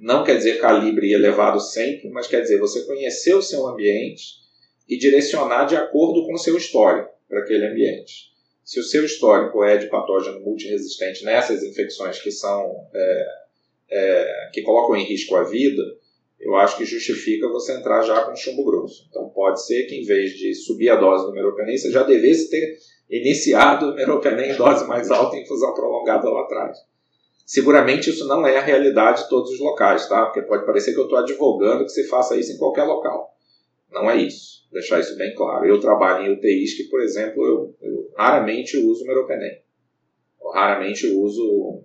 [0.00, 4.42] não quer dizer calibre elevado sempre, mas quer dizer você conhecer o seu ambiente
[4.88, 8.32] e direcionar de acordo com o seu histórico para aquele ambiente.
[8.64, 13.26] Se o seu histórico é de patógeno multiresistente nessas infecções que são é,
[13.90, 15.82] é, que colocam em risco a vida,
[16.40, 19.06] eu acho que justifica você entrar já com chumbo grosso.
[19.10, 22.48] Então pode ser que em vez de subir a dose do meropenem, você já devesse
[22.48, 22.78] ter
[23.10, 26.78] iniciado o meropenem em dose mais alta em infusão prolongada lá atrás.
[27.44, 30.24] Seguramente isso não é a realidade de todos os locais, tá?
[30.26, 33.33] Porque pode parecer que eu estou advogando que se faça isso em qualquer local.
[33.94, 34.68] Não é isso.
[34.72, 35.64] Deixar isso bem claro.
[35.64, 39.62] Eu trabalho em UTIs que, por exemplo, eu, eu raramente uso meropenem.
[40.42, 41.80] Eu raramente uso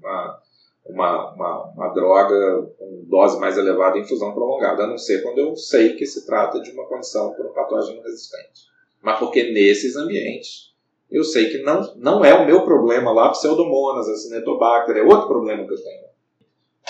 [0.00, 0.40] uma,
[0.84, 5.38] uma, uma, uma, droga com dose mais elevada em infusão prolongada, a não ser quando
[5.38, 8.62] eu sei que se trata de uma condição por um patógeno resistente.
[9.00, 10.74] Mas porque nesses ambientes
[11.10, 15.64] eu sei que não, não é o meu problema lá, pseudomonas, acinetobacter, é outro problema
[15.64, 16.13] que eu tenho.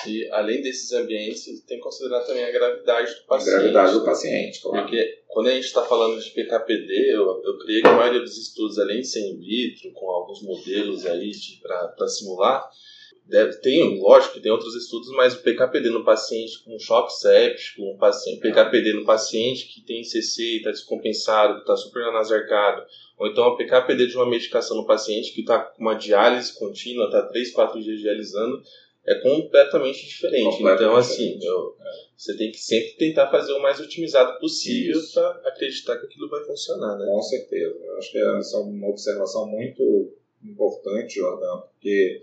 [0.07, 3.55] E além desses ambientes, tem que considerar também a gravidade do paciente.
[3.55, 4.83] A gravidade do paciente, claro.
[4.83, 8.37] Porque quando a gente está falando de PKPD, eu, eu creio que a maioria dos
[8.37, 11.31] estudos, além de ser in vitro, com alguns modelos aí
[11.63, 12.69] para simular,
[13.27, 17.83] Deve, tem, lógico que tem outros estudos, mas o PKPD no paciente com choque séptico,
[17.83, 22.85] um paciente, PKPD no paciente que tem CC, está descompensado, que está super anasarcado,
[23.19, 27.07] ou então a PKPD de uma medicação no paciente que está com uma diálise contínua,
[27.07, 28.63] está 3, 4 dias dialisando,
[29.07, 30.57] é completamente diferente.
[30.57, 31.77] Completamente então, assim, eu,
[32.17, 36.45] você tem que sempre tentar fazer o mais otimizado possível para acreditar que aquilo vai
[36.45, 37.05] funcionar, né?
[37.07, 37.77] Com certeza.
[37.83, 40.13] Eu acho que essa é uma observação muito
[40.43, 42.23] importante, Jordão, porque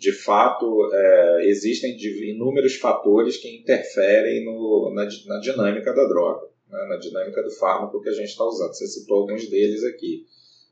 [0.00, 1.94] de fato, é, existem
[2.30, 8.00] inúmeros fatores que interferem no, na, na, dinâmica da droga, né, na dinâmica do fármaco
[8.00, 8.72] que a gente está usando.
[8.72, 10.24] Você citou alguns deles aqui.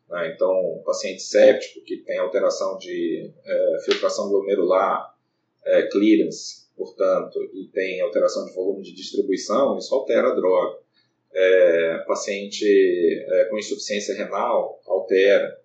[0.08, 0.32] Né?
[0.34, 5.14] Então, o paciente séptico, que tem alteração de é, filtração glomerular,
[5.68, 10.78] é, clearance, portanto, e tem alteração de volume de distribuição, isso altera a droga.
[11.33, 15.57] É, paciente é, com insuficiência renal, altera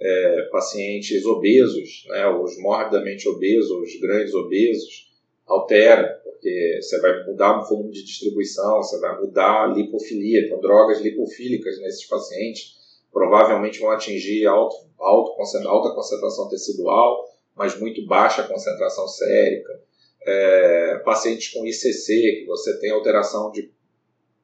[0.00, 5.10] é, pacientes obesos, né, os morbidamente obesos, os grandes obesos,
[5.46, 10.60] altera, porque você vai mudar o volume de distribuição, você vai mudar a lipofilia, então
[10.60, 12.78] drogas lipofílicas nesses pacientes
[13.12, 15.32] provavelmente vão atingir alto, alto,
[15.66, 17.29] alta concentração tecidual,
[17.60, 19.82] mas muito baixa concentração sérica.
[20.26, 23.70] É, pacientes com ICC, que você tem alteração de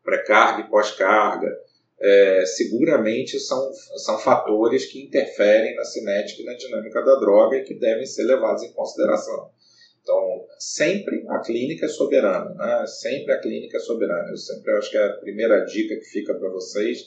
[0.05, 1.49] pré-carga e pós-carga,
[1.99, 7.65] é, seguramente são, são fatores que interferem na cinética e na dinâmica da droga e
[7.65, 9.51] que devem ser levados em consideração.
[10.03, 12.87] Então, sempre a clínica é soberana, né?
[12.87, 14.29] sempre a clínica é soberana.
[14.29, 16.99] Eu sempre acho que é a primeira dica que fica para vocês,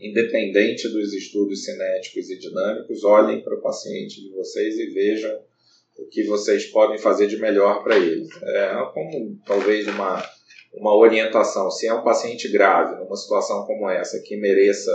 [0.00, 5.51] independente dos estudos cinéticos e dinâmicos, olhem para o paciente de vocês e vejam
[5.98, 8.26] o que vocês podem fazer de melhor para ele.
[8.42, 10.22] É como talvez uma
[10.72, 14.90] uma orientação, se é um paciente grave, numa situação como essa, que mereça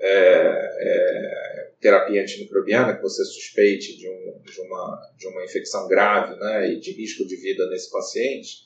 [0.00, 6.38] é, é, terapia antimicrobiana, que você suspeite de, um, de, uma, de uma infecção grave
[6.38, 8.64] né, e de risco de vida nesse paciente,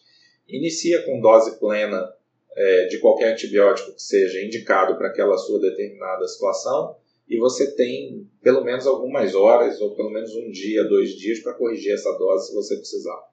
[0.49, 2.11] inicia com dose plena
[2.57, 6.97] é, de qualquer antibiótico que seja indicado para aquela sua determinada situação
[7.29, 11.55] e você tem pelo menos algumas horas ou pelo menos um dia, dois dias para
[11.55, 13.29] corrigir essa dose se você precisar.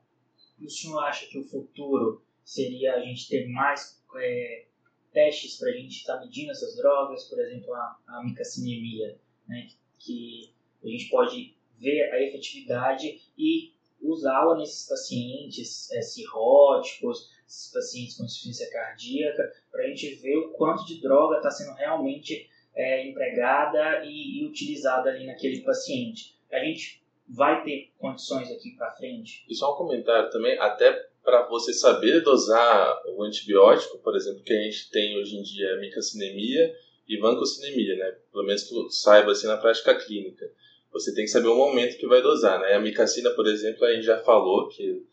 [0.61, 4.65] O senhor acha que o futuro seria a gente ter mais é,
[5.13, 9.67] testes para a gente estar tá medindo essas drogas, por exemplo, a, a micacinemia, né,
[9.97, 10.53] que
[10.83, 18.25] a gente pode ver a efetividade e usá-la nesses pacientes é, cirróticos, esses pacientes com
[18.25, 24.03] insuficiência cardíaca, para a gente ver o quanto de droga está sendo realmente é, empregada
[24.05, 26.35] e, e, utilizada ali naquele paciente.
[26.51, 29.45] A gente vai ter condições aqui para frente.
[29.49, 30.91] E só um comentário também, até
[31.23, 35.67] para você saber dosar o antibiótico, por exemplo, que a gente tem hoje em dia
[35.69, 36.75] é micacinemia
[37.07, 38.15] e vancocinemia, né?
[38.31, 40.49] Pelo menos que saiba assim na prática clínica.
[40.91, 42.73] Você tem que saber o momento que vai dosar, né?
[42.73, 45.03] A micacina, por exemplo, a gente já falou que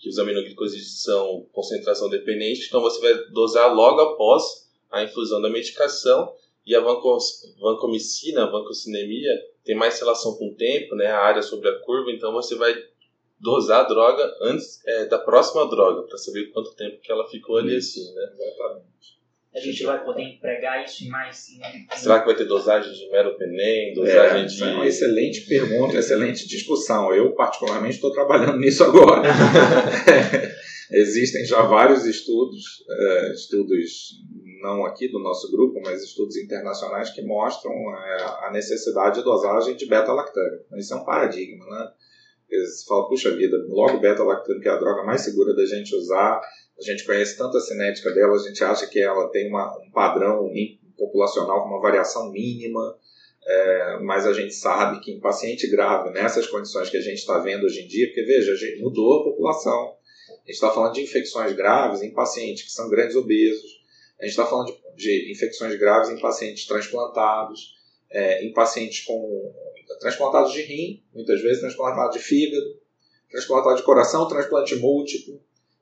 [0.00, 5.50] que os aminoglicosídeos são concentração dependente, então você vai dosar logo após a infusão da
[5.50, 6.34] medicação
[6.70, 9.32] e a vancomicina, a vancocinemia,
[9.64, 12.72] tem mais relação com o tempo, né, a área sobre a curva, então você vai
[13.40, 17.56] dosar a droga antes é, da próxima droga, para saber quanto tempo que ela ficou
[17.56, 18.22] ali assim, né?
[18.38, 18.90] Exatamente
[19.52, 21.48] a gente vai poder empregar isso em mais.
[21.48, 21.98] Em...
[21.98, 24.62] Será que vai ter dosagem de meropenem, dosagem é, de.
[24.62, 27.12] É uma excelente pergunta, excelente discussão.
[27.12, 29.22] Eu, particularmente, estou trabalhando nisso agora.
[30.92, 34.18] Existem já vários estudos, é, estudos
[34.62, 39.76] não aqui do nosso grupo, mas estudos internacionais que mostram é, a necessidade de dosagem
[39.76, 40.76] de beta-lactâmico.
[40.76, 41.90] Isso é um paradigma, né?
[42.50, 46.40] Você fala, puxa vida, logo beta-lactâmico é a droga mais segura da gente usar,
[46.78, 49.90] a gente conhece tanto a cinética dela, a gente acha que ela tem uma, um
[49.92, 50.50] padrão
[50.98, 52.96] populacional com uma variação mínima,
[53.46, 57.38] é, mas a gente sabe que em paciente grave, nessas condições que a gente está
[57.38, 59.94] vendo hoje em dia, porque veja, a gente mudou a população.
[60.46, 63.80] Gente está falando de infecções graves em pacientes que são grandes obesos,
[64.18, 67.76] a gente está falando de, de, infecções graves em pacientes transplantados,
[68.10, 69.54] é, em pacientes com
[70.00, 72.78] transplantados de rim, muitas vezes transplantados de fígado,
[73.30, 75.40] transplantado de coração, transplante múltiplo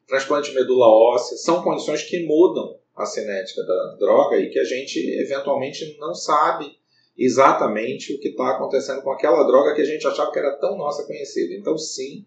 [0.09, 4.99] transplante medula óssea, são condições que mudam a cinética da droga e que a gente
[5.21, 6.77] eventualmente não sabe
[7.17, 10.77] exatamente o que está acontecendo com aquela droga que a gente achava que era tão
[10.77, 11.55] nossa conhecida.
[11.55, 12.25] Então, sim,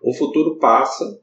[0.00, 1.20] o futuro passa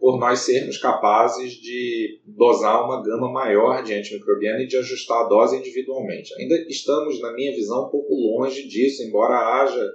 [0.00, 5.28] por nós sermos capazes de dosar uma gama maior de antimicrobiano e de ajustar a
[5.28, 6.34] dose individualmente.
[6.40, 9.92] Ainda estamos, na minha visão, um pouco longe disso, embora haja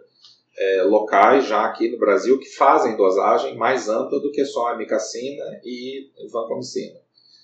[0.58, 4.74] é, locais já aqui no Brasil que fazem dosagem mais ampla do que só a
[4.74, 7.00] amicacina e vancomicina.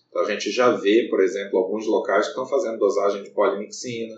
[0.10, 4.16] Então a gente já vê, por exemplo, alguns locais que estão fazendo dosagem de polimixina,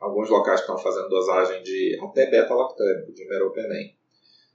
[0.00, 3.94] alguns locais que estão fazendo dosagem de até beta-lactâmico, de meropenem.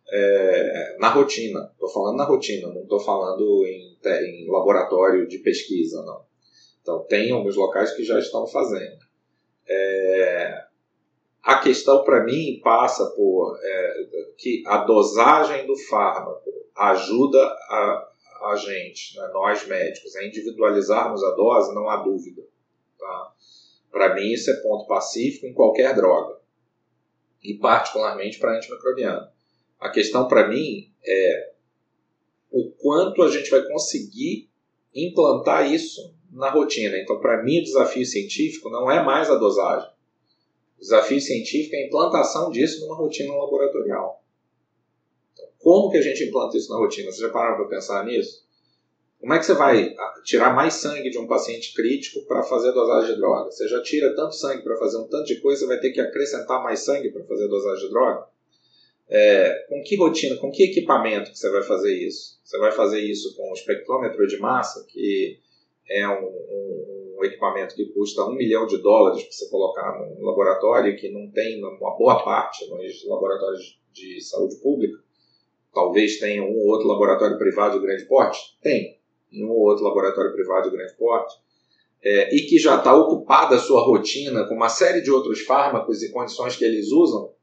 [0.10, 6.02] É, na rotina, estou falando na rotina, não estou falando em, em laboratório de pesquisa,
[6.04, 6.26] não.
[6.82, 9.00] Então tem alguns locais que já estão fazendo.
[9.68, 10.64] É,
[11.44, 18.10] a questão para mim passa por é, que a dosagem do fármaco ajuda a,
[18.52, 22.44] a gente, né, nós médicos, a individualizarmos a dose, não há dúvida.
[22.98, 23.34] Tá?
[23.92, 26.38] Para mim, isso é ponto pacífico em qualquer droga,
[27.44, 29.28] e particularmente para antimicrobiano.
[29.80, 31.52] A questão para mim é
[32.52, 34.50] o quanto a gente vai conseguir
[34.94, 36.98] implantar isso na rotina.
[36.98, 39.98] Então, para mim, o desafio científico não é mais a dosagem
[40.78, 44.24] o desafio científico é a implantação disso numa rotina laboratorial.
[45.34, 47.12] Então, como que a gente implanta isso na rotina?
[47.12, 48.46] Você já pararam para pensar nisso?
[49.20, 52.72] Como é que você vai ah, tirar mais sangue de um paciente crítico para fazer
[52.72, 53.50] dosagem de droga?
[53.50, 56.00] Você já tira tanto sangue para fazer um tanto de coisa, você vai ter que
[56.00, 58.28] acrescentar mais sangue para fazer dosagem de droga?
[59.10, 62.40] É, com que rotina, com que equipamento que você vai fazer isso?
[62.44, 65.40] Você vai fazer isso com o espectrômetro de massa, que
[65.90, 70.24] é um, um um equipamento que custa um milhão de dólares para você colocar num
[70.24, 75.00] laboratório que não tem uma boa parte nos laboratórios de saúde pública.
[75.74, 78.40] Talvez tenha um ou outro laboratório privado de grande porte?
[78.62, 79.00] Tem.
[79.34, 81.36] Um ou outro laboratório privado de grande porte.
[82.04, 86.04] É, e que já está ocupada a sua rotina com uma série de outros fármacos
[86.04, 87.34] e condições que eles usam.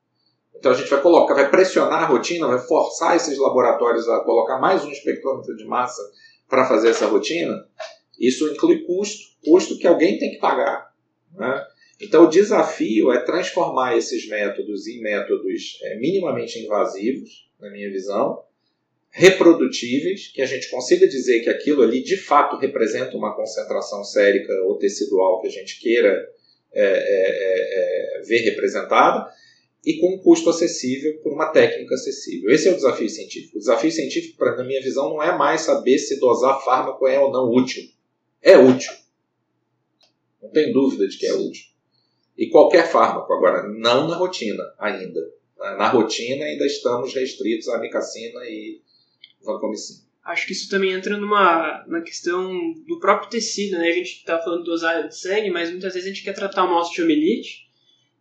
[0.65, 4.59] Então a gente vai colocar, vai pressionar a rotina, vai forçar esses laboratórios a colocar
[4.59, 6.01] mais um espectrômetro de massa
[6.49, 7.69] para fazer essa rotina.
[8.19, 10.91] Isso inclui custo, custo que alguém tem que pagar.
[11.35, 11.67] Né?
[12.01, 18.43] Então, o desafio é transformar esses métodos em métodos é, minimamente invasivos, na minha visão,
[19.11, 24.51] reprodutíveis, que a gente consiga dizer que aquilo ali de fato representa uma concentração sérica
[24.65, 26.27] ou tecidual que a gente queira
[26.73, 29.31] é, é, é, é ver representada,
[29.85, 32.51] e com um custo acessível por uma técnica acessível.
[32.51, 33.57] Esse é o desafio científico.
[33.57, 37.19] O desafio científico, pra, na minha visão, não é mais saber se dosar fármaco é
[37.19, 37.85] ou não útil.
[38.41, 38.93] É útil.
[40.43, 41.65] Não tem dúvida de que é útil.
[42.37, 45.21] E qualquer fármaco, agora, não na rotina ainda.
[45.59, 48.81] Na rotina ainda estamos restritos à amicacina e
[49.43, 50.05] vancomicina.
[50.25, 52.51] Acho que isso também entra numa, numa questão
[52.87, 53.89] do próprio tecido, né?
[53.89, 56.65] A gente está falando de dosagem de sangue, mas muitas vezes a gente quer tratar
[56.65, 57.64] uma osteomielite.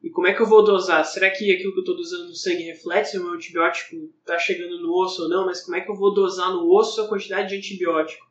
[0.04, 1.06] E como é que eu vou dosar?
[1.06, 4.38] Será que aquilo que eu estou dosando no sangue reflete se o meu antibiótico está
[4.38, 5.46] chegando no osso ou não?
[5.46, 8.26] Mas como é que eu vou dosar no osso a quantidade de antibiótico?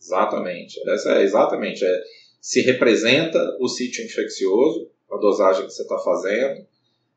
[0.00, 0.80] Exatamente.
[0.88, 1.84] Essa é exatamente.
[1.84, 2.02] É,
[2.40, 6.64] se representa o sítio infeccioso, a dosagem que você está fazendo,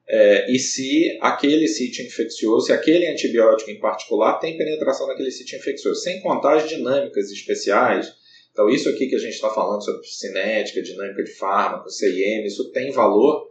[0.08, 5.60] é, e se aquele sítio infeccioso, se aquele antibiótico em particular tem penetração naquele sítio
[5.60, 8.12] infeccioso, sem contar as dinâmicas especiais.
[8.52, 12.72] Então, isso aqui que a gente está falando sobre cinética, dinâmica de fármaco, CIM, isso
[12.72, 13.49] tem valor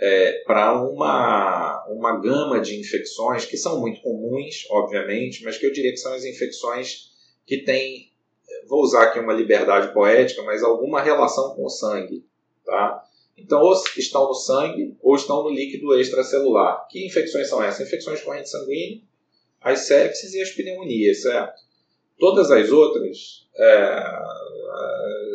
[0.00, 5.72] é, para uma, uma gama de infecções que são muito comuns, obviamente, mas que eu
[5.72, 7.10] diria que são as infecções
[7.46, 8.10] que têm,
[8.66, 12.24] vou usar aqui uma liberdade poética, mas alguma relação com o sangue.
[12.64, 13.04] Tá?
[13.36, 16.86] Então, ou estão no sangue ou estão no líquido extracelular.
[16.88, 17.86] Que infecções são essas?
[17.86, 19.02] Infecções de corrente sanguínea,
[19.60, 21.60] as sepses e as pneumonias, certo?
[22.18, 24.02] Todas as outras, é,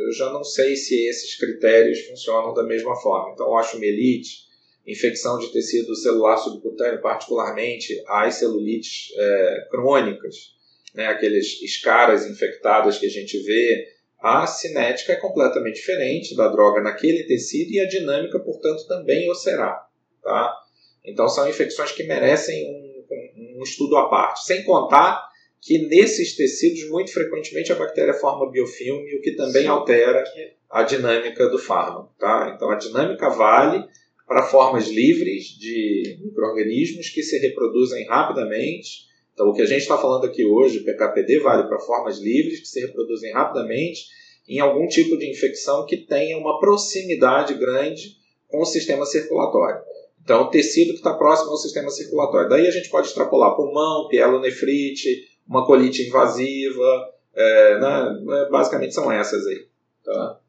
[0.05, 3.31] eu já não sei se esses critérios funcionam da mesma forma.
[3.33, 4.44] Então, osteomielite,
[4.85, 10.55] infecção de tecido celular subcutâneo, particularmente as celulites é, crônicas,
[10.93, 16.81] né, aqueles escaras infectadas que a gente vê, a cinética é completamente diferente da droga
[16.81, 19.85] naquele tecido e a dinâmica, portanto, também o será.
[20.23, 20.55] Tá?
[21.03, 24.45] Então, são infecções que merecem um, um estudo à parte.
[24.45, 25.29] Sem contar
[25.61, 30.23] que nesses tecidos, muito frequentemente, a bactéria forma biofilme, o que também altera
[30.69, 32.13] a dinâmica do fármaco.
[32.17, 32.53] Tá?
[32.55, 33.83] Então, a dinâmica vale
[34.27, 39.05] para formas livres de micro-organismos que se reproduzem rapidamente.
[39.33, 42.67] Então, o que a gente está falando aqui hoje, PKPD, vale para formas livres que
[42.67, 44.05] se reproduzem rapidamente
[44.47, 48.17] em algum tipo de infecção que tenha uma proximidade grande
[48.47, 49.81] com o sistema circulatório.
[50.23, 52.49] Então, o tecido que está próximo ao sistema circulatório.
[52.49, 58.47] Daí a gente pode extrapolar pulmão, pielonefrite, uma colite invasiva, é, né?
[58.49, 59.67] basicamente são essas aí.
[60.03, 60.39] Tá?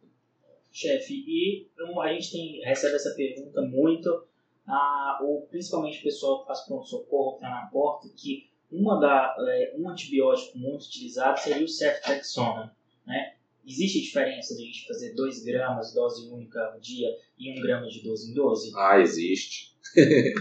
[0.76, 1.24] Chefe.
[1.26, 1.66] E
[2.00, 4.24] a gente tem, recebe essa pergunta muito,
[4.66, 9.34] ah, ou principalmente o pessoal que faz pronto-socorro, que está na porta, que uma da,
[9.48, 12.74] é, um antibiótico muito utilizado seria o ceftriaxona.
[13.06, 13.34] Né?
[13.66, 17.08] Existe diferença de a gente fazer 2 gramas dose única no dia
[17.38, 18.72] e 1 um grama de 12 em 12?
[18.76, 19.74] Ah, existe.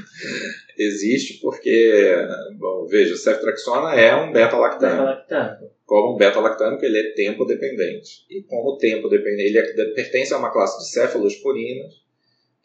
[0.77, 2.15] existe porque,
[2.57, 5.05] bom, veja, o ceftriaxona é um beta-lactano.
[5.05, 8.25] Beta-lactano como beta-lactâmico, ele é tempo dependente.
[8.29, 11.93] E como tempo dependente, ele é, pertence a uma classe de cefalosporinas,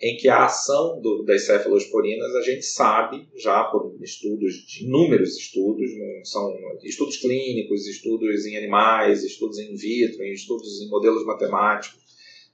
[0.00, 5.36] em que a ação do, das cefalosporinas a gente sabe já por estudos, de inúmeros
[5.36, 5.90] estudos,
[6.24, 6.50] são
[6.82, 12.00] estudos clínicos, estudos em animais, estudos in vitro, estudos em modelos matemáticos,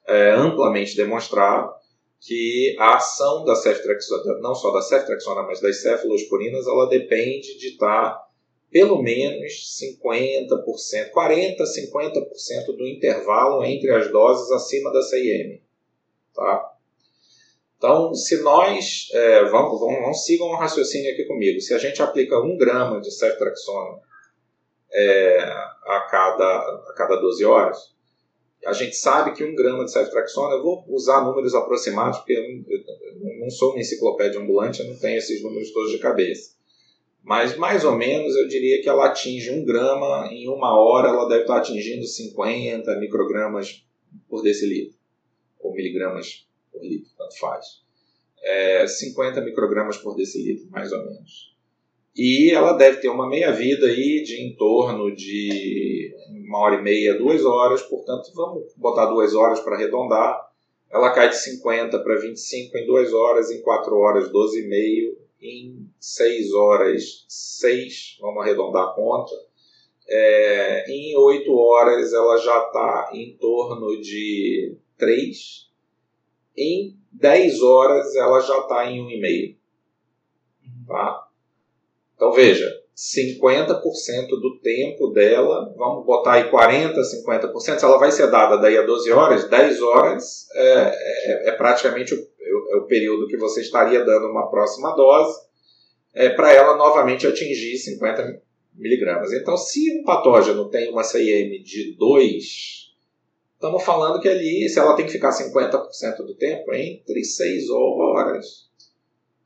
[0.08, 1.72] é, amplamente demonstrado
[2.20, 7.68] que a ação da ceftriaxona, não só da ceftriaxona, mas das cefalosporinas, ela depende de
[7.68, 8.25] estar
[8.76, 15.62] pelo menos 50%, 40% 50% do intervalo entre as doses acima da CIM.
[16.34, 16.74] Tá?
[17.78, 22.02] Então, se nós, é, vamos, vamos, vamos, sigam um raciocínio aqui comigo, se a gente
[22.02, 23.98] aplica um grama de ceftriaxona
[24.92, 26.58] é, a, cada,
[26.90, 27.78] a cada 12 horas,
[28.66, 32.42] a gente sabe que um grama de ceftriaxona, eu vou usar números aproximados, porque eu,
[32.42, 36.55] eu, eu não sou uma enciclopédia ambulante, eu não tenho esses números todos de cabeça.
[37.26, 41.28] Mas mais ou menos eu diria que ela atinge um grama, em uma hora ela
[41.28, 43.84] deve estar atingindo 50 microgramas
[44.28, 44.96] por decilitro,
[45.58, 47.66] ou miligramas por litro, tanto faz.
[48.40, 51.52] É, 50 microgramas por decilitro, mais ou menos.
[52.14, 56.14] E ela deve ter uma meia-vida aí de em torno de
[56.46, 60.46] uma hora e meia, duas horas, portanto, vamos botar duas horas para arredondar.
[60.88, 66.52] Ela cai de 50 para 25 em duas horas, em quatro horas, 12,5 em 6
[66.52, 69.34] horas 6, vamos arredondar a conta.
[70.08, 75.70] É, em 8 horas ela já está em torno de 3.
[76.56, 79.56] Em 10 horas ela já está em 1,5.
[80.86, 81.28] Tá?
[82.14, 82.66] Então veja,
[82.96, 83.82] 50%
[84.28, 88.82] do tempo dela, vamos botar aí 40%, 50%, se ela vai ser dada daí a
[88.82, 90.92] 12 horas, 10 horas é,
[91.44, 92.26] é, é praticamente o
[92.76, 95.46] é o período que você estaria dando uma próxima dose,
[96.14, 98.42] é, para ela novamente atingir 50
[98.74, 99.32] miligramas.
[99.32, 102.94] Então, se um patógeno tem uma CIM de 2,
[103.54, 108.66] estamos falando que ali, se ela tem que ficar 50% do tempo, entre 6 horas,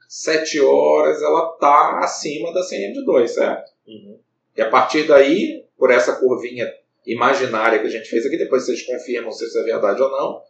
[0.08, 3.72] 7 horas, ela está acima da CIM de 2, certo?
[3.86, 4.18] Uhum.
[4.56, 6.70] E a partir daí, por essa curvinha
[7.06, 10.42] imaginária que a gente fez aqui, depois vocês confirmam se isso é verdade ou não,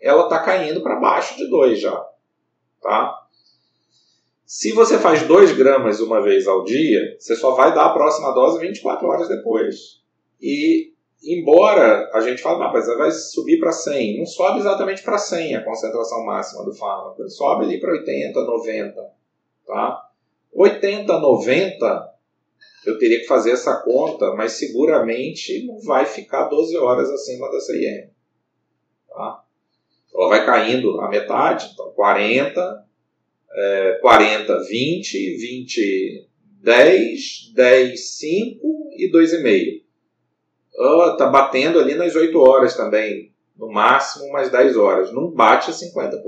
[0.00, 2.06] ela está caindo para baixo de 2 já.
[2.86, 3.26] Tá?
[4.44, 8.30] Se você faz 2 gramas uma vez ao dia, você só vai dar a próxima
[8.30, 10.04] dose 24 horas depois.
[10.40, 10.92] E
[11.24, 15.56] embora a gente fale, ah, mas vai subir para 100, não sobe exatamente para 100
[15.56, 19.10] a concentração máxima do fármaco, ele sobe ali para 80, 90.
[19.66, 20.08] Tá?
[20.54, 22.14] 80, 90,
[22.86, 27.58] eu teria que fazer essa conta, mas seguramente não vai ficar 12 horas acima da
[27.58, 28.10] CIM.
[29.08, 29.42] Tá?
[30.16, 32.84] Ela vai caindo a metade, então 40,
[33.52, 36.28] é, 40, 20, 20,
[36.62, 39.82] 10, 10, 5 e 2,5.
[40.72, 45.12] Está tá batendo ali nas 8 horas também, no máximo umas 10 horas.
[45.12, 46.22] Não bate a 50%.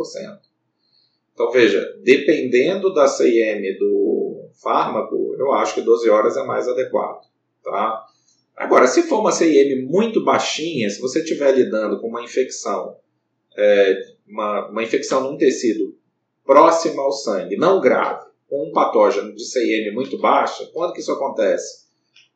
[1.33, 7.21] Então veja, dependendo da CIM do fármaco, eu acho que 12 horas é mais adequado.
[7.63, 8.05] Tá?
[8.57, 12.97] Agora, se for uma CIM muito baixinha, se você estiver lidando com uma infecção,
[13.59, 15.97] é, uma, uma infecção num tecido
[16.47, 21.13] próximo ao sangue, não grave, com um patógeno de CIM muito baixa, quando que isso
[21.13, 21.89] acontece?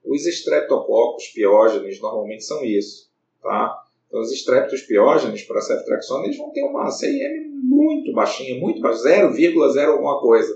[0.04, 3.10] Os estreptococos piógenes normalmente são isso.
[3.40, 3.74] Tá?
[4.08, 7.18] Então, os estreptos piógenes para a ceftriaxona, eles vão ter uma CIM
[7.62, 10.52] muito baixinha, muito baixa, 0,0 alguma coisa.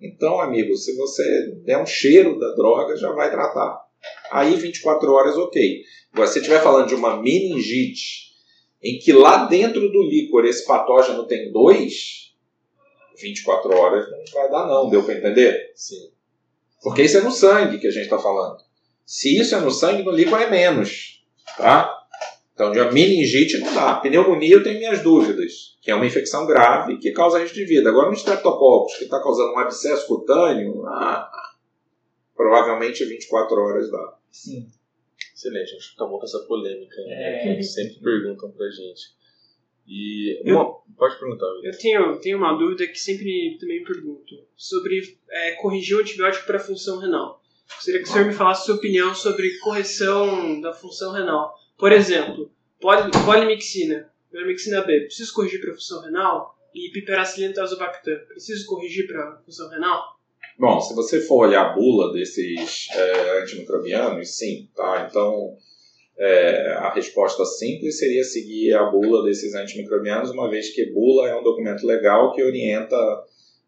[0.00, 3.80] Então, amigo, se você der um cheiro da droga, já vai tratar.
[4.30, 5.82] Aí 24 horas, ok.
[6.12, 8.31] Agora, se estiver falando de uma meningite,
[8.82, 12.32] em que lá dentro do líquor esse patógeno tem dois,
[13.20, 15.72] 24 horas não vai dar não, deu para entender?
[15.74, 16.10] Sim.
[16.82, 18.58] Porque isso é no sangue que a gente está falando.
[19.06, 21.22] Se isso é no sangue, no líquor é menos.
[21.56, 22.02] Tá?
[22.54, 23.94] Então, de uma meningite não dá.
[23.96, 27.88] Pneumonia eu tenho minhas dúvidas, que é uma infecção grave que causa risco de vida.
[27.88, 31.30] Agora, um estreptococcus que está causando um abscesso cutâneo, ah,
[32.34, 34.14] provavelmente 24 horas dá.
[34.30, 34.66] Sim.
[35.42, 37.56] Excelente, acho que acabou com essa polêmica né, É.
[37.56, 39.10] que sempre perguntam pra gente.
[39.86, 40.40] E.
[40.48, 41.64] Eu- Uma- pode perguntar, Vitor.
[41.64, 46.46] Eu tenho, tenho uma dúvida que sempre também me pergunto sobre é, corrigir o antibiótico
[46.46, 47.42] para a função renal.
[47.74, 51.52] Gostaria que o senhor me falasse sua opinião sobre correção da função renal.
[51.76, 56.56] Por exemplo, poli, polimixina, polimixina B, preciso corrigir para a função renal?
[56.74, 60.20] E piperacilina tazobactam, preciso corrigir para a função renal?
[60.62, 65.08] Bom, se você for olhar a bula desses é, antimicrobianos, sim, tá?
[65.10, 65.56] Então,
[66.16, 71.34] é, a resposta simples seria seguir a bula desses antimicrobianos, uma vez que bula é
[71.34, 72.94] um documento legal que orienta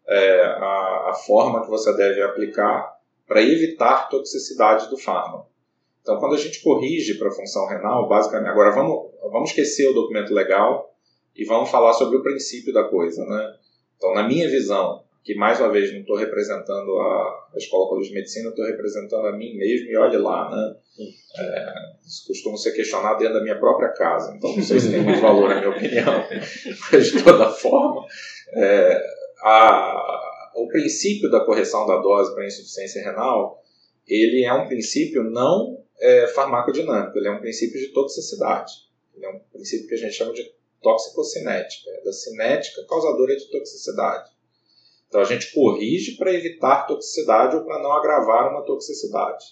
[0.07, 2.95] é, a, a forma que você deve aplicar
[3.27, 5.51] para evitar toxicidade do fármaco.
[6.01, 8.51] Então, quando a gente corrige para a função renal, basicamente.
[8.51, 10.95] Agora, vamos, vamos esquecer o documento legal
[11.35, 13.53] e vamos falar sobre o princípio da coisa, né?
[13.97, 18.15] Então, na minha visão, que mais uma vez não estou representando a, Escola Colégio de
[18.19, 20.75] Medicina, estou representando a mim mesmo e olhe lá, né?
[21.39, 21.73] É,
[22.05, 25.19] isso costuma ser questionado dentro da minha própria casa, então não sei se tem muito
[25.19, 26.23] valor na minha opinião,
[26.91, 28.05] mas de toda forma,
[28.53, 29.01] é,
[29.41, 33.63] a, o princípio da correção da dose para insuficiência renal,
[34.07, 38.71] ele é um princípio não é, farmacodinâmico, ele é um princípio de toxicidade,
[39.15, 40.53] ele é um princípio que a gente chama de
[40.83, 44.34] toxicocinética, é da cinética causadora de toxicidade.
[45.15, 49.45] Então a gente corrige para evitar toxicidade ou para não agravar uma toxicidade.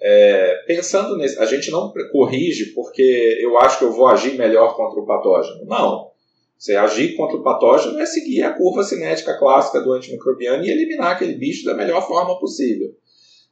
[0.00, 4.76] É, pensando nisso, a gente não corrige porque eu acho que eu vou agir melhor
[4.76, 5.64] contra o patógeno.
[5.64, 6.12] Não.
[6.56, 11.16] Você agir contra o patógeno é seguir a curva cinética clássica do antimicrobiano e eliminar
[11.16, 12.94] aquele bicho da melhor forma possível.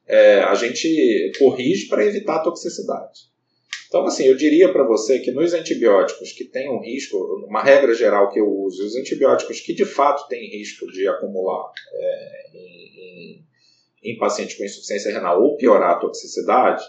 [0.06, 3.22] É, a gente corrige para evitar toxicidade.
[3.88, 7.16] Então, assim, eu diria para você que nos antibióticos que têm um risco,
[7.48, 11.72] uma regra geral que eu uso, os antibióticos que de fato têm risco de acumular
[11.92, 13.42] é, em,
[14.04, 14.26] em, em com
[14.64, 16.84] insuficiência renal ou piorar a toxicidade,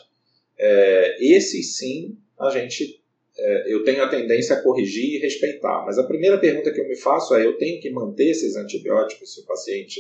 [0.60, 3.02] é, esses sim a gente
[3.38, 5.84] é, eu tenho a tendência a corrigir e respeitar.
[5.86, 9.34] Mas a primeira pergunta que eu me faço é: eu tenho que manter esses antibióticos
[9.34, 10.00] se o paciente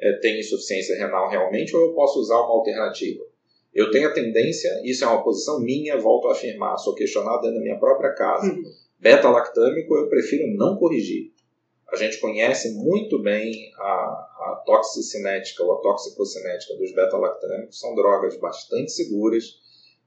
[0.00, 3.31] é, tem insuficiência renal realmente ou eu posso usar uma alternativa?
[3.74, 7.56] Eu tenho a tendência, isso é uma posição minha, volto a afirmar, sou questionado dentro
[7.56, 8.54] da minha própria casa.
[8.98, 11.32] Beta-lactâmico eu prefiro não corrigir.
[11.90, 18.38] A gente conhece muito bem a, a toxicinética ou a toxicocinética dos beta-lactâmicos, são drogas
[18.38, 19.60] bastante seguras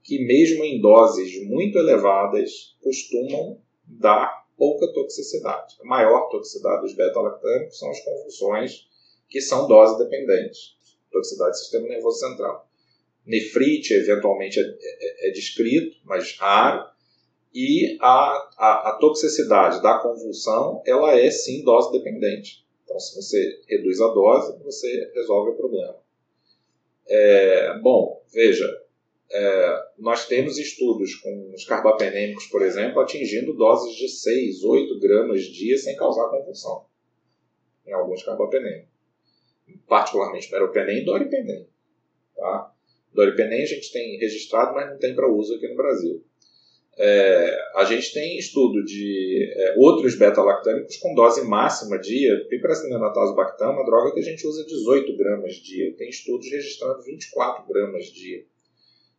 [0.04, 5.76] que mesmo em doses muito elevadas costumam dar pouca toxicidade.
[5.82, 8.88] A maior toxicidade dos beta-lactâmicos são as convulsões,
[9.28, 10.76] que são dose dependentes.
[11.12, 12.65] Toxicidade do sistema nervoso central.
[13.26, 16.86] Nefrite, eventualmente, é, é, é descrito, mas raro.
[17.54, 22.66] E a, a, a, toxicidade da convulsão, ela é sim dose dependente.
[22.84, 25.96] Então, se você reduz a dose, você resolve o problema.
[27.08, 28.68] É, bom, veja,
[29.32, 35.44] é, nós temos estudos com os carbapenêmicos, por exemplo, atingindo doses de 6, 8 gramas
[35.44, 36.86] dia sem causar convulsão.
[37.88, 38.94] Em alguns carbapenêmicos.
[39.88, 41.68] Particularmente meropenem e doripenem.
[42.36, 42.75] Tá?
[43.16, 46.24] Doripenem a gente tem registrado, mas não tem para uso aqui no Brasil.
[46.98, 52.46] É, a gente tem estudo de é, outros beta-lactâmicos com dose máxima dia.
[52.48, 55.94] Piperacilina tazobactam é uma droga que a gente usa 18 gramas dia.
[55.98, 58.46] Tem estudos registrando 24 gramas dia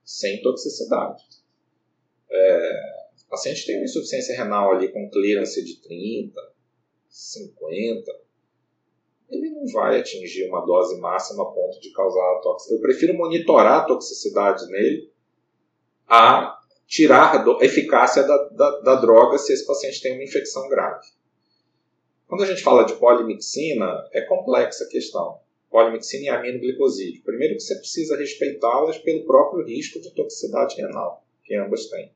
[0.05, 1.23] sem toxicidade.
[2.31, 2.97] É,
[3.29, 6.41] paciente tem uma insuficiência renal ali com clearance de 30,
[7.09, 8.13] 50,
[9.31, 12.81] ele não vai atingir uma dose máxima a ponto de causar toxicidade.
[12.81, 15.11] Eu prefiro monitorar a toxicidade nele
[16.07, 21.07] a tirar a eficácia da, da, da droga se esse paciente tem uma infecção grave.
[22.29, 25.41] Quando a gente fala de polimixina, é complexa a questão.
[25.71, 27.23] Polimixina e aminoglicosídeo.
[27.25, 32.13] Primeiro que você precisa respeitá-las pelo próprio risco de toxicidade renal, que ambas têm.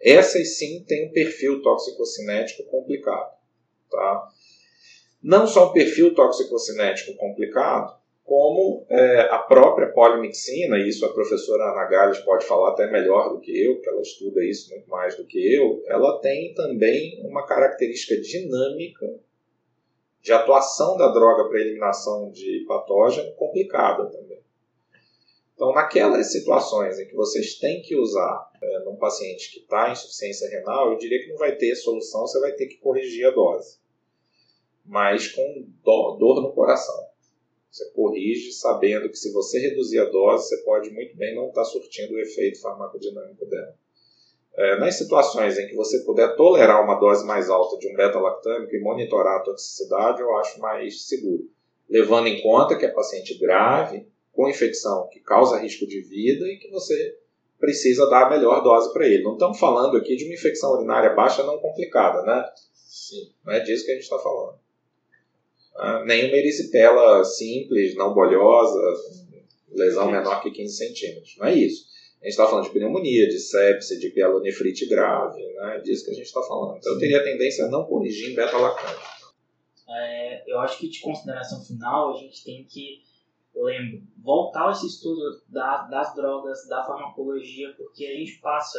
[0.00, 3.36] Essas sim têm um perfil toxicocinético complicado.
[3.90, 4.28] Tá?
[5.22, 11.64] Não só um perfil toxicocinético complicado, como é, a própria polimixina, e isso a professora
[11.64, 15.16] Ana Gales pode falar até melhor do que eu, que ela estuda isso muito mais
[15.16, 19.06] do que eu, ela tem também uma característica dinâmica
[20.22, 24.40] de atuação da droga para eliminação de patógeno complicada também.
[25.54, 29.92] Então, naquelas situações em que vocês têm que usar é, num paciente que está em
[29.92, 33.30] insuficiência renal, eu diria que não vai ter solução, você vai ter que corrigir a
[33.30, 33.81] dose.
[34.84, 37.12] Mas com dor no coração.
[37.70, 41.62] Você corrige sabendo que se você reduzir a dose, você pode muito bem não estar
[41.62, 43.74] tá surtindo o efeito farmacodinâmico dela.
[44.54, 48.76] É, nas situações em que você puder tolerar uma dose mais alta de um beta-lactâmico
[48.76, 51.48] e monitorar a toxicidade, eu acho mais seguro.
[51.88, 56.58] Levando em conta que é paciente grave, com infecção que causa risco de vida e
[56.58, 57.16] que você
[57.58, 59.22] precisa dar a melhor dose para ele.
[59.22, 62.44] Não estamos falando aqui de uma infecção urinária baixa não complicada, né?
[62.74, 63.32] Sim.
[63.44, 64.58] Não é disso que a gente está falando.
[65.74, 68.80] Ah, nem uma erisipela simples, não bolhosa,
[69.72, 71.36] lesão menor que 15 centímetros.
[71.38, 71.86] Não é isso.
[72.20, 75.76] A gente está falando de pneumonia, de sepse, de pielonefrite grave, né?
[75.76, 76.78] É disso que a gente está falando.
[76.78, 79.12] Então eu teria a tendência a não corrigir em beta-lactante.
[79.88, 83.02] É, eu acho que de consideração final a gente tem que
[83.54, 88.78] lembro, voltar esse estudo da, das drogas, da farmacologia, porque a gente passa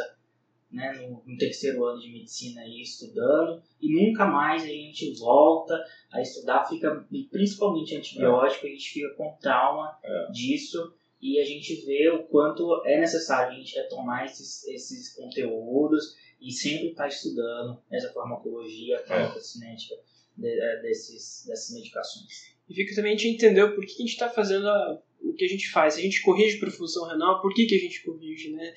[0.74, 5.82] né, no, no, terceiro ano de medicina aí estudando e nunca mais a gente volta
[6.12, 8.70] a estudar, fica principalmente antibiótico, é.
[8.70, 10.32] a gente fica com trauma é.
[10.32, 16.16] disso e a gente vê o quanto é necessário a gente retomar esses, esses conteúdos
[16.42, 19.06] e sempre estar tá estudando essa farmacologia, a é.
[19.06, 19.96] farmacocinética
[20.36, 22.54] de, é, desses, dessas medicações.
[22.68, 25.46] E fica também a gente entender por que a gente está fazendo a, o que
[25.46, 25.96] a gente faz.
[25.96, 28.74] A gente corrige por função renal, por que, que a gente corrige, né?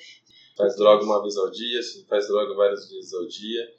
[0.56, 3.74] Faz droga uma vez ao dia, faz droga várias vezes ao dia.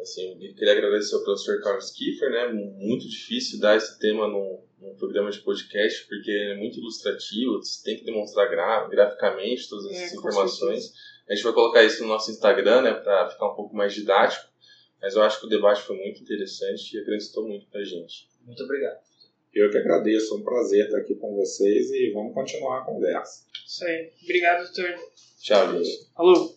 [0.00, 2.52] Assim, eu queria agradecer ao professor Carlos Kiefer, né?
[2.52, 7.82] Muito difícil dar esse tema num, num programa de podcast, porque é muito ilustrativo, você
[7.84, 10.92] tem que demonstrar gra graficamente todas essas é, informações.
[11.28, 14.48] A gente vai colocar isso no nosso Instagram, né, para ficar um pouco mais didático.
[15.02, 18.28] Mas eu acho que o debate foi muito interessante e acrescentou muito pra gente.
[18.44, 19.09] Muito obrigado.
[19.52, 23.44] Eu que agradeço, é um prazer estar aqui com vocês e vamos continuar a conversa.
[23.66, 24.10] Isso aí.
[24.22, 24.94] Obrigado, doutor.
[25.40, 26.08] Tchau, gente.
[26.14, 26.54] Alô.